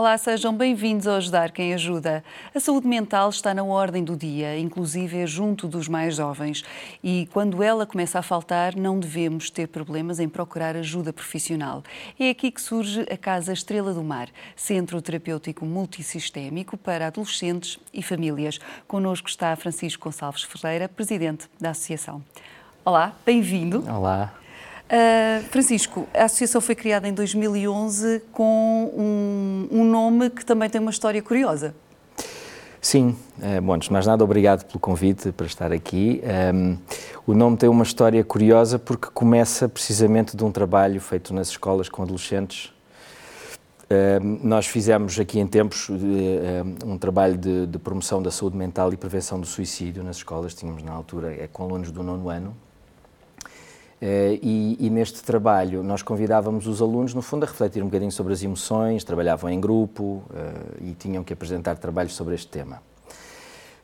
Olá, 0.00 0.16
sejam 0.16 0.56
bem-vindos 0.56 1.06
ao 1.06 1.16
Ajudar 1.16 1.50
Quem 1.50 1.74
Ajuda. 1.74 2.24
A 2.54 2.58
saúde 2.58 2.88
mental 2.88 3.28
está 3.28 3.52
na 3.52 3.62
ordem 3.62 4.02
do 4.02 4.16
dia, 4.16 4.58
inclusive 4.58 5.18
é 5.18 5.26
junto 5.26 5.68
dos 5.68 5.88
mais 5.88 6.16
jovens. 6.16 6.64
E 7.04 7.28
quando 7.34 7.62
ela 7.62 7.84
começa 7.84 8.18
a 8.18 8.22
faltar, 8.22 8.74
não 8.74 8.98
devemos 8.98 9.50
ter 9.50 9.68
problemas 9.68 10.18
em 10.18 10.26
procurar 10.26 10.74
ajuda 10.74 11.12
profissional. 11.12 11.84
É 12.18 12.30
aqui 12.30 12.50
que 12.50 12.62
surge 12.62 13.02
a 13.12 13.16
Casa 13.18 13.52
Estrela 13.52 13.92
do 13.92 14.02
Mar, 14.02 14.30
centro 14.56 15.02
terapêutico 15.02 15.66
multissistémico 15.66 16.78
para 16.78 17.08
adolescentes 17.08 17.78
e 17.92 18.02
famílias. 18.02 18.58
Connosco 18.88 19.28
está 19.28 19.54
Francisco 19.54 20.04
Gonçalves 20.04 20.44
Ferreira, 20.44 20.88
presidente 20.88 21.46
da 21.60 21.72
associação. 21.72 22.24
Olá, 22.86 23.12
bem-vindo. 23.26 23.84
Olá. 23.86 24.32
Uh, 24.90 25.44
Francisco, 25.50 26.08
a 26.12 26.24
associação 26.24 26.60
foi 26.60 26.74
criada 26.74 27.06
em 27.06 27.14
2011 27.14 28.22
com 28.32 28.92
um, 28.96 29.68
um 29.70 29.84
nome 29.84 30.30
que 30.30 30.44
também 30.44 30.68
tem 30.68 30.80
uma 30.80 30.90
história 30.90 31.22
curiosa. 31.22 31.72
Sim, 32.80 33.14
uh, 33.38 33.62
bom, 33.62 33.74
antes 33.74 33.86
de 33.86 33.92
mais 33.92 34.04
nada, 34.04 34.24
obrigado 34.24 34.64
pelo 34.64 34.80
convite 34.80 35.30
para 35.30 35.46
estar 35.46 35.70
aqui. 35.70 36.20
Um, 36.52 36.76
o 37.24 37.34
nome 37.34 37.56
tem 37.56 37.68
uma 37.68 37.84
história 37.84 38.24
curiosa 38.24 38.80
porque 38.80 39.06
começa 39.14 39.68
precisamente 39.68 40.36
de 40.36 40.42
um 40.42 40.50
trabalho 40.50 41.00
feito 41.00 41.32
nas 41.32 41.50
escolas 41.50 41.88
com 41.88 42.02
adolescentes. 42.02 42.72
Uh, 43.84 44.40
nós 44.42 44.66
fizemos 44.66 45.20
aqui 45.20 45.38
em 45.38 45.46
tempos 45.46 45.88
um 46.84 46.98
trabalho 46.98 47.38
de, 47.38 47.66
de, 47.68 47.78
promoção 47.78 48.20
da 48.20 48.32
saúde 48.32 48.56
mental 48.56 48.92
e 48.92 48.96
prevenção 48.96 49.38
do 49.38 49.46
suicídio 49.46 50.02
nas 50.02 50.16
escolas. 50.16 50.52
Tínhamos 50.52 50.82
na 50.82 50.90
altura, 50.90 51.32
é 51.32 51.46
com 51.46 51.62
alunos 51.62 51.92
do 51.92 52.02
nono 52.02 52.28
ano, 52.28 52.56
e, 54.02 54.76
e, 54.80 54.88
neste 54.88 55.22
trabalho 55.22 55.82
nós 55.82 56.02
convidávamos 56.02 56.66
os 56.66 56.80
alunos, 56.80 57.12
no 57.12 57.20
fundo, 57.20 57.44
a 57.44 57.46
refletir 57.46 57.82
um 57.82 57.86
bocadinho 57.86 58.10
sobre 58.10 58.32
as 58.32 58.42
emoções, 58.42 59.04
trabalhavam 59.04 59.50
em 59.50 59.60
grupo 59.60 60.22
uh, 60.30 60.82
e 60.82 60.94
tinham 60.94 61.22
que 61.22 61.34
apresentar 61.34 61.76
trabalhos 61.76 62.14
sobre 62.14 62.34
este 62.34 62.48
tema. 62.48 62.82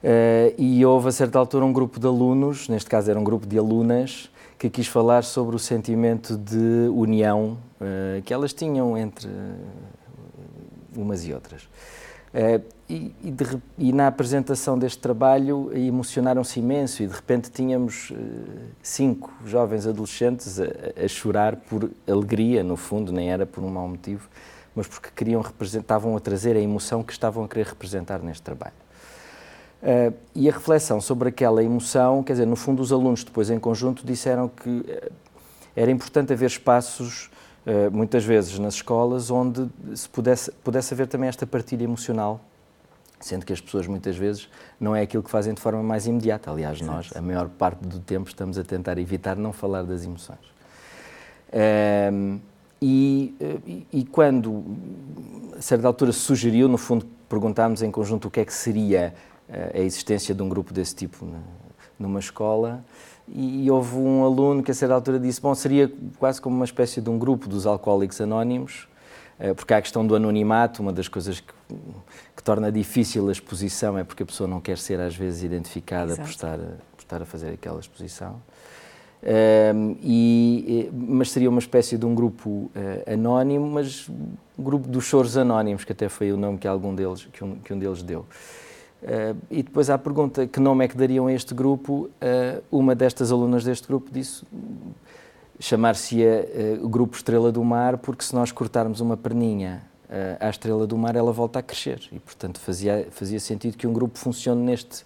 Uh, 0.02 0.54
e 0.56 0.84
houve 0.86 1.08
a 1.08 1.12
certa 1.12 1.38
altura 1.38 1.66
um 1.66 1.72
grupo 1.72 2.00
de 2.00 2.06
alunos, 2.06 2.66
neste 2.66 2.88
caso 2.88 3.10
era 3.10 3.20
um 3.20 3.24
grupo 3.24 3.46
de 3.46 3.58
alunas, 3.58 4.30
que 4.58 4.70
quis 4.70 4.86
falar 4.86 5.22
sobre 5.22 5.54
o 5.54 5.58
sentimento 5.58 6.34
de 6.34 6.88
união 6.94 7.58
que 8.24 8.32
elas 8.32 8.54
tinham 8.54 8.96
entre 8.96 9.28
umas 10.96 11.26
e 11.26 11.34
outras. 11.34 11.68
Uh, 12.36 12.62
e, 12.86 13.14
e, 13.24 13.30
de, 13.30 13.62
e, 13.78 13.92
na 13.94 14.08
apresentação 14.08 14.78
deste 14.78 14.98
trabalho 14.98 15.72
emocionaram-se 15.74 16.60
imenso 16.60 17.02
e 17.02 17.06
de 17.06 17.14
repente 17.14 17.50
tínhamos 17.50 18.10
uh, 18.10 18.14
cinco 18.82 19.32
jovens 19.46 19.86
adolescentes 19.86 20.60
a, 20.60 20.66
a, 21.02 21.08
chorar 21.08 21.56
por 21.56 21.90
alegria, 22.06 22.62
no 22.62 22.76
fundo, 22.76 23.10
nem 23.10 23.32
era 23.32 23.46
por 23.46 23.64
um 23.64 23.70
mau 23.70 23.88
motivo, 23.88 24.28
mas 24.74 24.86
porque 24.86 25.08
queriam 25.16 25.42
estavam 25.62 26.14
a 26.14 26.20
trazer 26.20 26.56
a 26.56 26.60
emoção 26.60 27.02
que 27.02 27.10
estavam 27.10 27.42
a 27.42 27.48
querer 27.48 27.68
representar 27.68 28.18
neste 28.18 28.42
trabalho. 28.42 28.74
Uh, 29.82 30.12
e 30.34 30.46
a 30.46 30.52
reflexão 30.52 31.00
sobre 31.00 31.30
aquela 31.30 31.64
emoção, 31.64 32.22
quer 32.22 32.34
dizer, 32.34 32.46
no 32.46 32.56
fundo 32.56 32.82
os 32.82 32.92
alunos 32.92 33.24
depois 33.24 33.48
em 33.48 33.58
conjunto 33.58 34.04
disseram 34.06 34.46
que 34.46 34.84
era 35.76 35.90
importante 35.90 36.32
haver 36.32 36.46
espaços 36.46 37.30
eh, 37.30 37.35
muitas 37.92 38.24
vezes 38.24 38.58
nas 38.58 38.74
escolas, 38.74 39.30
onde 39.30 39.68
se 39.94 40.08
pudesse, 40.08 40.52
pudesse 40.62 40.94
haver 40.94 41.08
também 41.08 41.28
esta 41.28 41.46
partilha 41.46 41.84
emocional, 41.84 42.40
sendo 43.18 43.44
que 43.44 43.52
as 43.52 43.60
pessoas 43.60 43.86
muitas 43.86 44.16
vezes 44.16 44.48
não 44.78 44.94
é 44.94 45.02
aquilo 45.02 45.22
que 45.22 45.30
fazem 45.30 45.52
de 45.52 45.60
forma 45.60 45.82
mais 45.82 46.06
imediata. 46.06 46.50
Aliás, 46.50 46.80
Exato. 46.80 46.96
nós, 46.96 47.10
a 47.14 47.20
maior 47.20 47.48
parte 47.48 47.80
do 47.80 47.98
tempo, 47.98 48.28
estamos 48.28 48.56
a 48.58 48.62
tentar 48.62 48.98
evitar 48.98 49.36
não 49.36 49.52
falar 49.52 49.82
das 49.82 50.04
emoções. 50.04 50.38
Um, 51.52 51.58
ehm, 51.58 52.40
e, 52.80 53.34
e, 53.66 53.86
e, 54.00 54.04
quando, 54.04 54.62
a 55.56 55.62
certa 55.62 55.86
altura, 55.86 56.12
se 56.12 56.20
sugeriu, 56.20 56.68
no 56.68 56.76
fundo, 56.76 57.06
perguntámos 57.28 57.82
em 57.82 57.90
conjunto 57.90 58.28
o 58.28 58.30
que 58.30 58.40
é 58.40 58.44
que 58.44 58.52
seria 58.52 59.14
eh, 59.48 59.72
a 59.74 59.80
existência 59.80 60.34
de 60.34 60.42
um 60.42 60.48
grupo 60.48 60.72
desse 60.72 60.94
tipo 60.94 61.26
numa 61.98 62.20
escola, 62.20 62.84
e 63.28 63.70
houve 63.70 63.96
um 63.96 64.24
aluno 64.24 64.62
que 64.62 64.70
a 64.70 64.74
certa 64.74 64.94
altura 64.94 65.18
disse, 65.18 65.40
bom, 65.40 65.54
seria 65.54 65.90
quase 66.18 66.40
como 66.40 66.54
uma 66.56 66.64
espécie 66.64 67.00
de 67.00 67.10
um 67.10 67.18
grupo 67.18 67.48
dos 67.48 67.66
alcoólicos 67.66 68.20
anónimos, 68.20 68.88
eh, 69.38 69.52
porque 69.52 69.74
há 69.74 69.78
a 69.78 69.82
questão 69.82 70.06
do 70.06 70.14
anonimato, 70.14 70.80
uma 70.80 70.92
das 70.92 71.08
coisas 71.08 71.40
que, 71.40 71.52
que, 72.36 72.42
torna 72.42 72.70
difícil 72.70 73.28
a 73.28 73.32
exposição 73.32 73.98
é 73.98 74.04
porque 74.04 74.22
a 74.22 74.26
pessoa 74.26 74.48
não 74.48 74.60
quer 74.60 74.78
ser 74.78 75.00
às 75.00 75.16
vezes 75.16 75.42
identificada 75.42 76.14
por 76.14 76.28
estar, 76.28 76.58
por 76.58 77.00
estar, 77.00 77.22
a 77.22 77.26
fazer 77.26 77.50
aquela 77.50 77.80
exposição. 77.80 78.40
Um, 79.74 79.96
e, 80.00 80.88
mas 80.92 81.32
seria 81.32 81.50
uma 81.50 81.58
espécie 81.58 81.98
de 81.98 82.06
um 82.06 82.14
grupo 82.14 82.48
uh, 82.48 83.12
anónimo, 83.12 83.66
mas 83.66 84.08
um 84.08 84.62
grupo 84.62 84.86
dos 84.86 85.04
choros 85.04 85.36
anónimos, 85.36 85.84
que 85.84 85.90
até 85.90 86.08
foi 86.08 86.30
o 86.30 86.36
nome 86.36 86.58
que 86.58 86.68
algum 86.68 86.94
deles, 86.94 87.26
que 87.32 87.42
um, 87.42 87.56
que 87.56 87.72
um 87.72 87.78
deles 87.78 88.02
deu. 88.02 88.24
Uh, 89.02 89.36
e 89.50 89.62
depois 89.62 89.90
à 89.90 89.98
pergunta 89.98 90.46
que 90.46 90.58
nome 90.58 90.84
é 90.84 90.88
que 90.88 90.96
dariam 90.96 91.26
a 91.26 91.32
este 91.32 91.54
grupo, 91.54 92.08
uh, 92.20 92.62
uma 92.70 92.94
destas 92.94 93.30
alunas 93.30 93.62
deste 93.62 93.86
grupo 93.86 94.10
disse 94.10 94.42
chamar-se-ia 95.60 96.80
uh, 96.82 96.88
Grupo 96.88 97.14
Estrela 97.14 97.52
do 97.52 97.62
Mar, 97.62 97.98
porque 97.98 98.24
se 98.24 98.34
nós 98.34 98.50
cortarmos 98.50 99.00
uma 99.00 99.16
perninha 99.16 99.82
à 100.38 100.48
Estrela 100.48 100.86
do 100.86 100.96
Mar, 100.96 101.16
ela 101.16 101.32
volta 101.32 101.58
a 101.58 101.62
crescer. 101.62 102.00
E, 102.12 102.20
portanto, 102.20 102.60
fazia, 102.60 103.08
fazia 103.10 103.40
sentido 103.40 103.76
que 103.76 103.88
um 103.88 103.92
grupo 103.92 104.16
funcione 104.16 104.62
neste, 104.62 105.04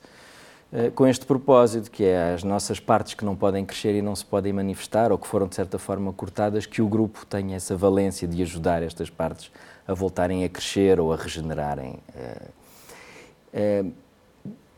com 0.94 1.06
este 1.06 1.24
propósito, 1.24 1.90
que 1.90 2.04
é 2.04 2.34
as 2.34 2.44
nossas 2.44 2.78
partes 2.78 3.14
que 3.14 3.24
não 3.24 3.34
podem 3.34 3.64
crescer 3.64 3.94
e 3.94 4.02
não 4.02 4.14
se 4.14 4.26
podem 4.26 4.52
manifestar, 4.52 5.10
ou 5.10 5.16
que 5.16 5.26
foram, 5.26 5.48
de 5.48 5.54
certa 5.54 5.78
forma, 5.78 6.12
cortadas, 6.12 6.66
que 6.66 6.82
o 6.82 6.86
grupo 6.86 7.24
tenha 7.24 7.56
essa 7.56 7.74
valência 7.74 8.28
de 8.28 8.42
ajudar 8.42 8.82
estas 8.82 9.08
partes 9.08 9.50
a 9.88 9.94
voltarem 9.94 10.44
a 10.44 10.50
crescer 10.50 11.00
ou 11.00 11.14
a 11.14 11.16
regenerarem 11.16 11.98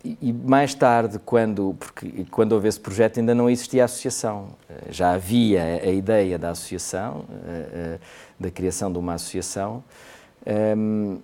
e 0.05 0.33
mais 0.33 0.75
tarde, 0.75 1.19
quando, 1.25 1.77
porque 1.79 2.27
quando 2.31 2.53
houve 2.53 2.67
esse 2.67 2.81
projeto, 2.81 3.21
ainda 3.21 3.35
não 3.35 3.49
existia 3.49 3.83
a 3.83 3.85
associação. 3.85 4.49
Eh, 4.69 4.91
já 4.91 5.13
havia 5.13 5.63
a 5.63 5.91
ideia 5.91 6.39
da 6.39 6.51
associação, 6.51 7.25
eh, 7.47 7.99
da 8.39 8.51
criação 8.51 8.93
de 8.93 8.99
uma 8.99 9.15
associação, 9.15 9.85
ehm, 10.45 11.19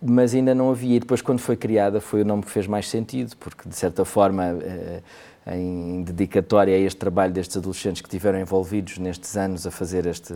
mas 0.00 0.34
ainda 0.34 0.54
não 0.54 0.70
havia. 0.70 0.96
E 0.96 1.00
depois, 1.00 1.20
quando 1.20 1.40
foi 1.40 1.56
criada, 1.56 2.00
foi 2.00 2.22
o 2.22 2.24
nome 2.24 2.42
que 2.42 2.50
fez 2.50 2.66
mais 2.66 2.88
sentido, 2.88 3.36
porque, 3.36 3.68
de 3.68 3.76
certa 3.76 4.04
forma, 4.04 4.56
em 5.46 6.02
dedicatória 6.02 6.74
a 6.74 6.78
este 6.78 6.98
trabalho 6.98 7.32
destes 7.32 7.56
adolescentes 7.56 8.00
que 8.00 8.08
estiveram 8.08 8.40
envolvidos 8.40 8.98
nestes 8.98 9.36
anos 9.36 9.66
a 9.66 9.70
fazer 9.70 10.06
este, 10.06 10.34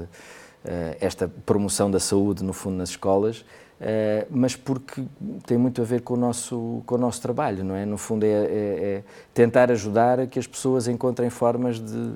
esta 1.00 1.28
promoção 1.44 1.90
da 1.90 2.00
saúde, 2.00 2.42
no 2.42 2.52
fundo, 2.52 2.76
nas 2.76 2.90
escolas, 2.90 3.44
Uh, 3.78 4.24
mas 4.30 4.56
porque 4.56 5.04
tem 5.46 5.58
muito 5.58 5.82
a 5.82 5.84
ver 5.84 6.00
com 6.00 6.14
o 6.14 6.16
nosso, 6.16 6.82
com 6.86 6.94
o 6.94 6.98
nosso 6.98 7.20
trabalho, 7.20 7.62
não 7.62 7.74
é? 7.74 7.84
No 7.84 7.98
fundo, 7.98 8.24
é, 8.24 8.28
é, 8.28 8.44
é 8.48 9.02
tentar 9.34 9.70
ajudar 9.70 10.18
a 10.18 10.26
que 10.26 10.38
as 10.38 10.46
pessoas 10.46 10.88
encontrem 10.88 11.28
formas 11.28 11.78
de, 11.78 12.12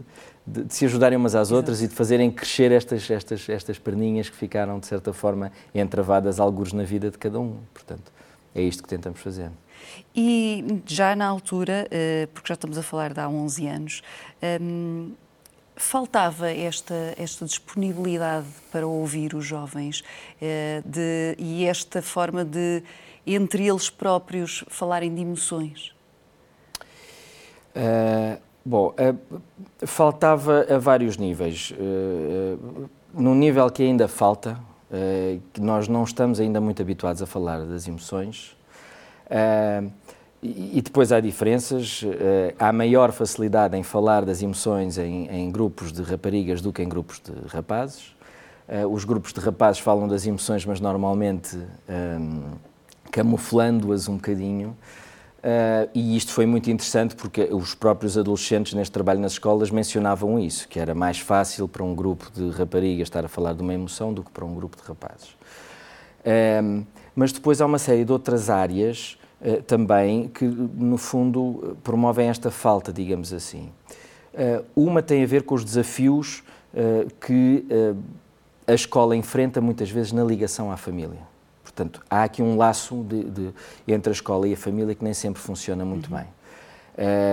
de, 0.46 0.64
de 0.64 0.74
se 0.74 0.86
ajudarem 0.86 1.18
umas 1.18 1.34
às 1.34 1.52
outras 1.52 1.78
Exato. 1.78 1.84
e 1.84 1.88
de 1.90 1.94
fazerem 1.94 2.30
crescer 2.30 2.72
estas, 2.72 3.10
estas, 3.10 3.46
estas 3.46 3.78
perninhas 3.78 4.30
que 4.30 4.36
ficaram, 4.36 4.78
de 4.78 4.86
certa 4.86 5.12
forma, 5.12 5.52
entravadas 5.74 6.40
alguns 6.40 6.72
na 6.72 6.82
vida 6.82 7.10
de 7.10 7.18
cada 7.18 7.38
um. 7.38 7.58
Portanto, 7.74 8.10
é 8.54 8.62
isto 8.62 8.82
que 8.82 8.88
tentamos 8.88 9.20
fazer. 9.20 9.50
E 10.16 10.80
já 10.86 11.14
na 11.14 11.26
altura, 11.26 11.86
uh, 11.86 12.26
porque 12.28 12.48
já 12.48 12.54
estamos 12.54 12.78
a 12.78 12.82
falar 12.82 13.12
de 13.12 13.20
há 13.20 13.28
11 13.28 13.66
anos, 13.66 14.02
ehm, 14.40 15.10
faltava 15.80 16.50
esta, 16.50 17.14
esta 17.16 17.44
disponibilidade 17.44 18.46
para 18.70 18.86
ouvir 18.86 19.34
os 19.34 19.44
jovens 19.44 20.04
eh, 20.40 20.82
de, 20.84 21.34
e 21.38 21.64
esta 21.64 22.02
forma 22.02 22.44
de, 22.44 22.82
entre 23.26 23.66
eles 23.66 23.88
próprios, 23.88 24.64
falarem 24.68 25.14
de 25.14 25.22
emoções? 25.22 25.94
Uh, 27.70 28.38
bom, 28.64 28.88
uh, 28.88 29.86
faltava 29.86 30.66
a 30.68 30.78
vários 30.78 31.16
níveis. 31.16 31.72
Uh, 31.72 32.88
num 33.14 33.34
nível 33.34 33.68
que 33.70 33.82
ainda 33.82 34.06
falta, 34.06 34.58
que 35.52 35.60
nós 35.60 35.86
não 35.86 36.02
estamos 36.02 36.40
ainda 36.40 36.60
muito 36.60 36.82
habituados 36.82 37.22
a 37.22 37.26
falar 37.26 37.60
das 37.64 37.86
emoções. 37.86 38.56
E 40.42 40.80
depois 40.80 41.12
há 41.12 41.20
diferenças. 41.20 42.02
Eh, 42.02 42.54
há 42.58 42.72
maior 42.72 43.12
facilidade 43.12 43.76
em 43.76 43.82
falar 43.82 44.24
das 44.24 44.42
emoções 44.42 44.96
em, 44.96 45.28
em 45.28 45.50
grupos 45.50 45.92
de 45.92 46.02
raparigas 46.02 46.62
do 46.62 46.72
que 46.72 46.82
em 46.82 46.88
grupos 46.88 47.20
de 47.20 47.32
rapazes. 47.48 48.16
Eh, 48.66 48.86
os 48.86 49.04
grupos 49.04 49.34
de 49.34 49.40
rapazes 49.40 49.80
falam 49.80 50.08
das 50.08 50.26
emoções, 50.26 50.64
mas 50.64 50.80
normalmente 50.80 51.58
ehm, 51.86 52.54
camuflando-as 53.10 54.08
um 54.08 54.14
bocadinho. 54.14 54.74
Uh, 55.40 55.88
e 55.94 56.18
isto 56.18 56.32
foi 56.32 56.44
muito 56.44 56.70
interessante 56.70 57.16
porque 57.16 57.44
os 57.50 57.74
próprios 57.74 58.18
adolescentes 58.18 58.74
neste 58.74 58.92
trabalho 58.92 59.20
nas 59.20 59.32
escolas 59.32 59.70
mencionavam 59.70 60.38
isso, 60.38 60.68
que 60.68 60.78
era 60.78 60.94
mais 60.94 61.18
fácil 61.18 61.66
para 61.66 61.82
um 61.82 61.94
grupo 61.94 62.30
de 62.30 62.50
raparigas 62.50 63.06
estar 63.06 63.24
a 63.24 63.28
falar 63.28 63.54
de 63.54 63.62
uma 63.62 63.72
emoção 63.72 64.12
do 64.12 64.22
que 64.22 64.30
para 64.30 64.44
um 64.44 64.54
grupo 64.54 64.76
de 64.76 64.82
rapazes. 64.86 65.30
Uh, 66.20 66.84
mas 67.16 67.32
depois 67.32 67.60
há 67.62 67.66
uma 67.66 67.78
série 67.78 68.04
de 68.04 68.12
outras 68.12 68.50
áreas 68.50 69.16
eh, 69.42 69.62
também 69.66 70.28
que, 70.28 70.44
no 70.44 70.96
fundo, 70.96 71.76
promovem 71.82 72.28
esta 72.28 72.50
falta, 72.50 72.92
digamos 72.92 73.32
assim. 73.32 73.70
Uh, 74.32 74.64
uma 74.76 75.02
tem 75.02 75.24
a 75.24 75.26
ver 75.26 75.42
com 75.42 75.56
os 75.56 75.64
desafios 75.64 76.44
uh, 76.72 77.10
que 77.20 77.66
a 78.64 78.72
escola 78.72 79.16
enfrenta 79.16 79.60
muitas 79.60 79.90
vezes 79.90 80.12
na 80.12 80.22
ligação 80.22 80.70
à 80.70 80.76
família. 80.76 81.18
Portanto, 81.64 82.00
há 82.08 82.24
aqui 82.24 82.42
um 82.42 82.56
laço 82.56 83.02
de, 83.02 83.24
de, 83.24 83.54
entre 83.88 84.10
a 84.10 84.12
escola 84.12 84.46
e 84.46 84.52
a 84.52 84.56
família 84.56 84.94
que 84.94 85.02
nem 85.02 85.14
sempre 85.14 85.42
funciona 85.42 85.84
muito 85.84 86.10
uhum. 86.10 86.18
bem. 86.18 86.26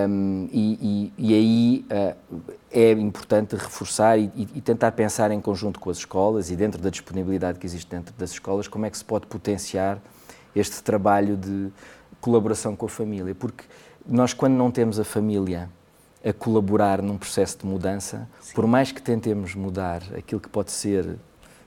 Um, 0.10 0.48
e, 0.52 1.12
e, 1.18 1.32
e, 1.32 1.34
aí 1.34 1.86
uh, 1.92 2.42
é 2.72 2.92
importante 2.92 3.56
reforçar 3.56 4.18
e, 4.18 4.32
e, 4.56 4.62
tentar 4.62 4.92
pensar 4.94 5.30
em 5.32 5.42
conjunto 5.42 5.80
com 5.80 5.90
as 5.90 5.98
escolas 5.98 6.50
e 6.50 6.56
dentro 6.56 6.82
da 6.82 6.90
disponibilidade 6.90 7.60
que 7.60 7.66
existe 7.66 7.90
dentro 7.90 8.14
das 8.18 8.32
escolas, 8.32 8.68
como 8.68 8.86
é 8.86 8.90
que 8.90 8.98
se 8.98 9.04
pode 9.04 9.28
potenciar 9.28 10.00
este 10.58 10.82
trabalho 10.82 11.38
de 11.38 11.70
colaboração 12.20 12.76
com 12.76 12.86
a 12.86 12.90
família. 12.90 13.36
Porque 13.36 13.64
nós, 14.06 14.34
quando 14.34 14.54
não 14.54 14.72
temos 14.72 15.00
a 15.00 15.04
família 15.04 15.70
a 16.26 16.34
colaborar 16.34 17.02
num 17.02 17.18
processo 17.18 17.60
de 17.60 17.66
mudança, 17.66 18.28
Sim. 18.42 18.54
por 18.54 18.68
mais 18.68 18.92
que 18.92 19.02
tentemos 19.02 19.56
mudar 19.56 20.02
aquilo 20.18 20.42
que 20.42 20.50
pode 20.50 20.72
ser, 20.72 21.18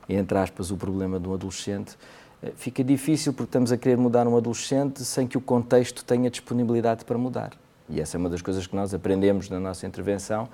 entre 0.08 0.36
aspas, 0.36 0.70
o 0.70 0.76
problema 0.76 1.20
de 1.20 1.28
um 1.28 1.34
adolescente, 1.34 1.96
eh, 2.42 2.52
fica 2.56 2.82
difícil 2.82 3.32
porque 3.32 3.48
estamos 3.48 3.70
a 3.72 3.76
querer 3.76 3.96
mudar 3.96 4.26
um 4.26 4.36
adolescente 4.36 5.04
sem 5.04 5.26
que 5.26 5.38
o 5.38 5.40
contexto 5.40 6.04
tenha 6.04 6.28
disponibilidade 6.28 7.04
para 7.04 7.16
mudar. 7.16 7.52
E 7.88 8.00
essa 8.00 8.16
é 8.16 8.18
uma 8.18 8.28
das 8.28 8.42
coisas 8.42 8.66
que 8.66 8.76
nós 8.76 8.94
aprendemos 8.94 9.48
na 9.48 9.58
nossa 9.58 9.86
intervenção, 9.86 10.48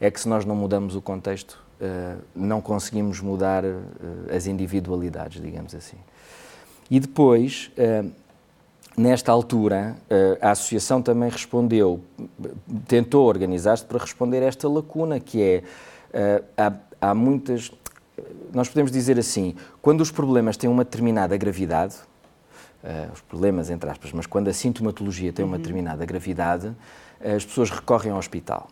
é 0.00 0.10
que 0.10 0.20
se 0.20 0.28
nós 0.28 0.44
não 0.44 0.54
mudamos 0.54 0.94
o 0.94 1.00
contexto, 1.00 1.58
eh, 1.80 2.16
não 2.34 2.60
conseguimos 2.60 3.20
mudar 3.20 3.64
eh, 3.64 3.76
as 4.34 4.46
individualidades, 4.46 5.42
digamos 5.42 5.74
assim. 5.74 5.98
E 6.90 7.00
depois, 7.00 7.70
Nesta 8.96 9.32
altura, 9.32 9.96
eh, 10.10 10.38
a 10.40 10.50
Associação 10.50 11.00
também 11.00 11.30
respondeu, 11.30 12.00
tentou 12.86 13.26
organizar-se 13.26 13.84
para 13.86 13.98
responder 13.98 14.42
a 14.42 14.46
esta 14.46 14.68
lacuna, 14.68 15.18
que 15.18 15.40
é, 15.42 15.62
eh, 16.12 16.42
há, 16.58 16.72
há 17.00 17.14
muitas, 17.14 17.72
nós 18.52 18.68
podemos 18.68 18.92
dizer 18.92 19.18
assim, 19.18 19.54
quando 19.80 20.02
os 20.02 20.10
problemas 20.10 20.58
têm 20.58 20.68
uma 20.68 20.84
determinada 20.84 21.34
gravidade, 21.38 21.94
eh, 22.84 23.08
os 23.14 23.22
problemas 23.22 23.70
entre 23.70 23.88
aspas, 23.88 24.12
mas 24.12 24.26
quando 24.26 24.48
a 24.48 24.52
sintomatologia 24.52 25.32
tem 25.32 25.42
uma 25.42 25.56
uhum. 25.56 25.62
determinada 25.62 26.04
gravidade, 26.04 26.70
as 27.24 27.46
pessoas 27.46 27.70
recorrem 27.70 28.12
ao 28.12 28.18
hospital. 28.18 28.68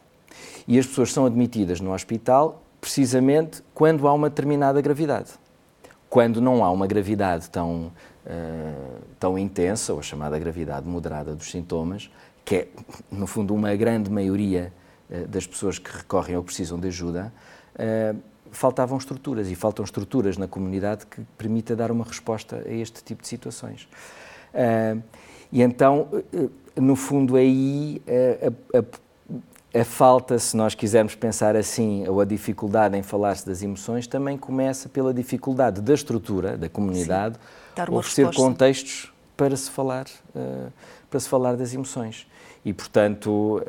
E 0.68 0.78
as 0.78 0.86
pessoas 0.86 1.14
são 1.14 1.24
admitidas 1.24 1.80
no 1.80 1.94
hospital 1.94 2.62
precisamente 2.78 3.62
quando 3.72 4.06
há 4.06 4.12
uma 4.12 4.28
determinada 4.28 4.82
gravidade. 4.82 5.30
Quando 6.10 6.40
não 6.40 6.62
há 6.64 6.70
uma 6.70 6.86
gravidade 6.86 7.48
tão 7.48 7.92
uh, 8.26 9.00
tão 9.18 9.38
intensa, 9.38 9.92
ou 9.92 10.02
chamada 10.02 10.38
gravidade 10.38 10.86
moderada 10.86 11.34
dos 11.34 11.50
sintomas, 11.50 12.10
que 12.44 12.56
é, 12.56 12.68
no 13.10 13.26
fundo, 13.26 13.54
uma 13.54 13.74
grande 13.74 14.10
maioria 14.10 14.72
uh, 15.10 15.26
das 15.28 15.46
pessoas 15.46 15.78
que 15.78 15.90
recorrem 15.96 16.36
ou 16.36 16.42
precisam 16.42 16.78
de 16.78 16.88
ajuda, 16.88 17.32
uh, 17.74 18.18
faltavam 18.50 18.98
estruturas 18.98 19.48
e 19.48 19.54
faltam 19.54 19.84
estruturas 19.84 20.36
na 20.36 20.48
comunidade 20.48 21.06
que 21.06 21.22
permita 21.38 21.76
dar 21.76 21.90
uma 21.90 22.04
resposta 22.04 22.62
a 22.66 22.72
este 22.72 23.02
tipo 23.04 23.22
de 23.22 23.28
situações. 23.28 23.88
e 25.52 25.62
então, 25.62 26.08
no 26.74 26.96
fundo, 26.96 27.36
aí 27.36 28.02
a, 28.74 28.78
a 28.78 28.84
a 29.72 29.84
falta, 29.84 30.38
se 30.38 30.56
nós 30.56 30.74
quisermos 30.74 31.14
pensar 31.14 31.54
assim, 31.54 32.06
ou 32.08 32.20
a 32.20 32.24
dificuldade 32.24 32.96
em 32.96 33.02
falar-se 33.02 33.46
das 33.46 33.62
emoções, 33.62 34.06
também 34.06 34.36
começa 34.36 34.88
pela 34.88 35.14
dificuldade 35.14 35.80
da 35.80 35.94
estrutura, 35.94 36.56
da 36.56 36.68
comunidade, 36.68 37.36
oferecer 37.88 38.26
resposta. 38.26 38.42
contextos 38.42 39.12
para 39.36 39.56
se 39.56 39.70
falar, 39.70 40.06
uh, 40.34 40.72
para 41.08 41.20
se 41.20 41.28
falar 41.28 41.56
das 41.56 41.72
emoções. 41.72 42.26
E, 42.64 42.74
portanto, 42.74 43.30
uh, 43.30 43.62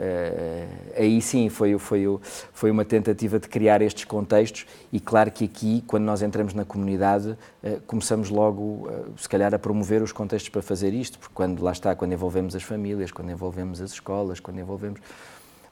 aí 0.97 1.21
sim 1.21 1.49
foi, 1.49 1.77
foi, 1.77 2.03
foi 2.51 2.71
uma 2.71 2.83
tentativa 2.83 3.39
de 3.39 3.47
criar 3.47 3.81
estes 3.81 4.03
contextos 4.03 4.65
e 4.91 4.99
claro 4.99 5.31
que 5.31 5.45
aqui, 5.45 5.83
quando 5.87 6.03
nós 6.03 6.23
entramos 6.23 6.55
na 6.55 6.65
comunidade, 6.65 7.29
uh, 7.29 7.79
começamos 7.85 8.31
logo, 8.31 8.89
se 9.15 9.29
calhar, 9.29 9.53
a 9.53 9.59
promover 9.59 10.01
os 10.01 10.11
contextos 10.11 10.49
para 10.49 10.63
fazer 10.63 10.95
isto, 10.95 11.19
porque 11.19 11.35
quando 11.35 11.61
lá 11.61 11.71
está, 11.71 11.95
quando 11.95 12.11
envolvemos 12.11 12.55
as 12.55 12.63
famílias, 12.63 13.11
quando 13.11 13.31
envolvemos 13.31 13.79
as 13.79 13.91
escolas, 13.91 14.39
quando 14.39 14.59
envolvemos 14.59 14.99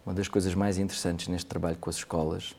uma 0.09 0.15
das 0.15 0.27
coisas 0.27 0.55
mais 0.55 0.79
interessantes 0.79 1.27
neste 1.27 1.45
trabalho 1.45 1.77
com 1.77 1.87
as 1.87 1.97
escolas 1.97 2.55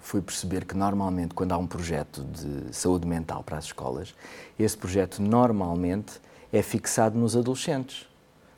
foi 0.00 0.20
perceber 0.20 0.64
que 0.64 0.76
normalmente 0.76 1.32
quando 1.32 1.52
há 1.52 1.56
um 1.56 1.66
projeto 1.66 2.24
de 2.24 2.74
saúde 2.74 3.06
mental 3.06 3.44
para 3.44 3.56
as 3.56 3.66
escolas, 3.66 4.16
esse 4.58 4.76
projeto 4.76 5.22
normalmente 5.22 6.14
é 6.52 6.60
fixado 6.60 7.16
nos 7.16 7.36
adolescentes. 7.36 8.08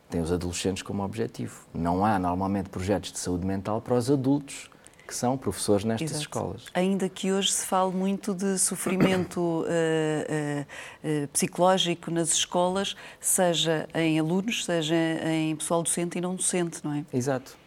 Tem 0.08 0.22
os 0.22 0.32
adolescentes 0.32 0.82
como 0.82 1.04
objetivo. 1.04 1.66
Não 1.74 2.02
há 2.02 2.18
normalmente 2.18 2.70
projetos 2.70 3.12
de 3.12 3.18
saúde 3.18 3.46
mental 3.46 3.82
para 3.82 3.94
os 3.94 4.10
adultos 4.10 4.70
que 5.06 5.14
são 5.14 5.36
professores 5.36 5.84
nestas 5.84 6.12
Exato. 6.12 6.22
escolas. 6.22 6.64
Ainda 6.72 7.10
que 7.10 7.30
hoje 7.30 7.52
se 7.52 7.66
fale 7.66 7.92
muito 7.92 8.32
de 8.32 8.58
sofrimento 8.58 9.38
uh, 9.38 9.64
uh, 9.64 11.24
uh, 11.24 11.28
psicológico 11.28 12.10
nas 12.10 12.30
escolas, 12.32 12.96
seja 13.20 13.86
em 13.94 14.18
alunos, 14.18 14.64
seja 14.64 14.94
em 15.26 15.54
pessoal 15.56 15.82
docente 15.82 16.16
e 16.16 16.22
não 16.22 16.34
docente, 16.34 16.80
não 16.82 16.94
é? 16.94 17.04
Exato. 17.12 17.60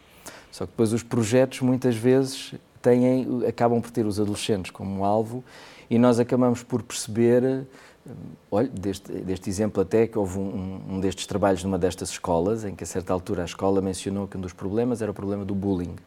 Só 0.55 0.65
que 0.65 0.71
depois 0.71 0.93
os 0.93 1.03
projetos 1.03 1.59
muitas 1.59 1.97
vezes 1.97 2.55
têm, 2.81 3.45
acabam 3.45 3.81
por 3.81 3.91
ter 3.91 4.05
os 4.05 4.21
adolescentes 4.21 4.71
como 4.71 5.03
alvo 5.03 5.43
e 5.89 5.99
nós 5.99 6.17
acabamos 6.17 6.63
por 6.63 6.81
perceber, 6.81 7.67
olha, 8.49 8.69
deste, 8.69 9.11
deste 9.11 9.49
exemplo 9.49 9.81
até, 9.81 10.07
que 10.07 10.17
houve 10.17 10.39
um, 10.39 10.81
um, 10.91 10.99
destes 11.01 11.27
trabalhos 11.27 11.61
numa 11.61 11.77
destas 11.77 12.09
escolas, 12.09 12.63
em 12.63 12.73
que 12.73 12.85
a 12.85 12.87
certa 12.87 13.11
altura 13.11 13.41
a 13.41 13.45
escola 13.45 13.81
mencionou 13.81 14.29
que 14.29 14.37
um 14.37 14.39
dos 14.39 14.53
problemas 14.53 15.01
era 15.01 15.11
o 15.11 15.13
problema 15.13 15.43
do 15.43 15.53
bullying. 15.53 15.97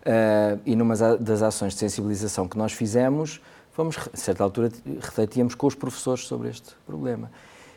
Uh, 0.00 0.58
e 0.64 0.74
numa 0.74 0.96
das 0.96 1.42
ações 1.42 1.74
de 1.74 1.80
sensibilização 1.80 2.48
que 2.48 2.56
nós 2.56 2.72
fizemos, 2.72 3.38
fomos, 3.72 3.98
a 4.14 4.16
certa 4.16 4.42
altura, 4.42 4.72
refletíamos 4.98 5.54
com 5.54 5.66
os 5.66 5.74
professores 5.74 6.24
sobre 6.24 6.48
este 6.48 6.74
problema. 6.86 7.30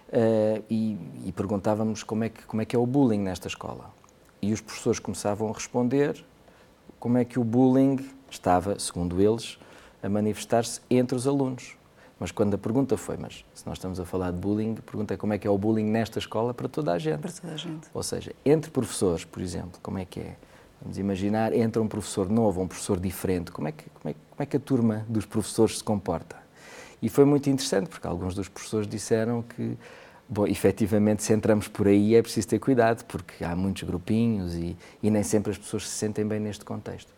Uh, 0.08 0.64
e, 0.70 0.98
e 1.26 1.34
perguntávamos 1.34 2.02
como 2.02 2.24
é, 2.24 2.30
que, 2.30 2.46
como 2.46 2.62
é 2.62 2.66
que 2.66 2.78
é 2.78 2.80
o 2.80 2.86
bullying 2.86 3.20
nesta 3.20 3.50
escola. 3.50 3.98
E 4.42 4.54
os 4.54 4.62
professores 4.62 5.00
começavam 5.00 5.50
a 5.50 5.54
responder 5.54 6.24
como 7.00 7.18
é 7.18 7.26
que 7.26 7.40
o 7.40 7.44
bullying 7.44 8.10
estava, 8.30 8.80
segundo 8.80 9.22
eles, 9.22 9.58
a 10.02 10.10
manifestar-se 10.10 10.82
entre 10.90 11.16
os 11.16 11.28
alunos. 11.28 11.76
Mas 12.20 12.32
quando 12.32 12.56
a 12.56 12.58
pergunta 12.58 12.98
foi, 12.98 13.16
mas 13.18 13.46
se 13.54 13.66
nós 13.68 13.78
estamos 13.78 14.00
a 14.00 14.06
falar 14.06 14.32
de 14.32 14.38
bullying, 14.38 14.76
a 14.80 14.82
pergunta 14.82 15.14
é 15.14 15.18
como 15.18 15.34
é 15.34 15.38
que 15.38 15.48
é 15.48 15.50
o 15.50 15.58
bullying 15.58 15.86
nesta 15.86 16.18
escola 16.18 16.54
para 16.54 16.68
toda 16.68 16.92
a 16.92 16.98
gente. 16.98 17.20
Para 17.20 17.32
toda 17.32 17.54
a 17.54 17.58
gente. 17.58 17.88
Ou 17.94 18.02
seja, 18.02 18.34
entre 18.44 18.72
professores, 18.72 19.24
por 19.24 19.42
exemplo, 19.42 19.80
como 19.84 20.00
é 20.00 20.06
que 20.06 20.20
é? 20.20 20.36
Vamos 20.82 20.98
imaginar, 20.98 21.54
entre 21.54 21.82
um 21.82 21.88
professor 21.88 22.30
novo, 22.30 22.62
um 22.62 22.68
professor 22.68 23.00
diferente, 23.00 23.52
como 23.52 23.68
é 23.68 23.72
que, 23.72 23.90
como 23.90 24.10
é, 24.10 24.14
como 24.14 24.44
é 24.44 24.46
que 24.46 24.58
a 24.58 24.60
turma 24.60 25.06
dos 25.08 25.26
professores 25.26 25.78
se 25.78 25.84
comporta? 25.84 26.36
E 27.02 27.10
foi 27.10 27.26
muito 27.26 27.50
interessante, 27.50 27.90
porque 27.90 28.08
alguns 28.08 28.34
dos 28.34 28.48
professores 28.48 28.88
disseram 28.88 29.44
que 29.44 29.78
Bom, 30.30 30.46
efetivamente, 30.46 31.24
se 31.24 31.32
entramos 31.32 31.70
por 31.70 31.88
aí 31.88 32.16
é 32.16 32.22
preciso 32.22 32.50
ter 32.50 32.60
cuidado, 32.60 33.06
porque 33.06 33.46
há 33.46 33.56
muitos 33.56 33.84
grupinhos 33.84 34.56
e, 34.56 34.76
e, 35.02 35.10
nem 35.10 35.24
sempre 35.24 35.52
as 35.52 35.58
pessoas 35.58 35.88
se 35.88 35.96
sentem 35.96 36.28
bem 36.28 36.40
neste 36.40 36.66
contexto. 36.66 37.14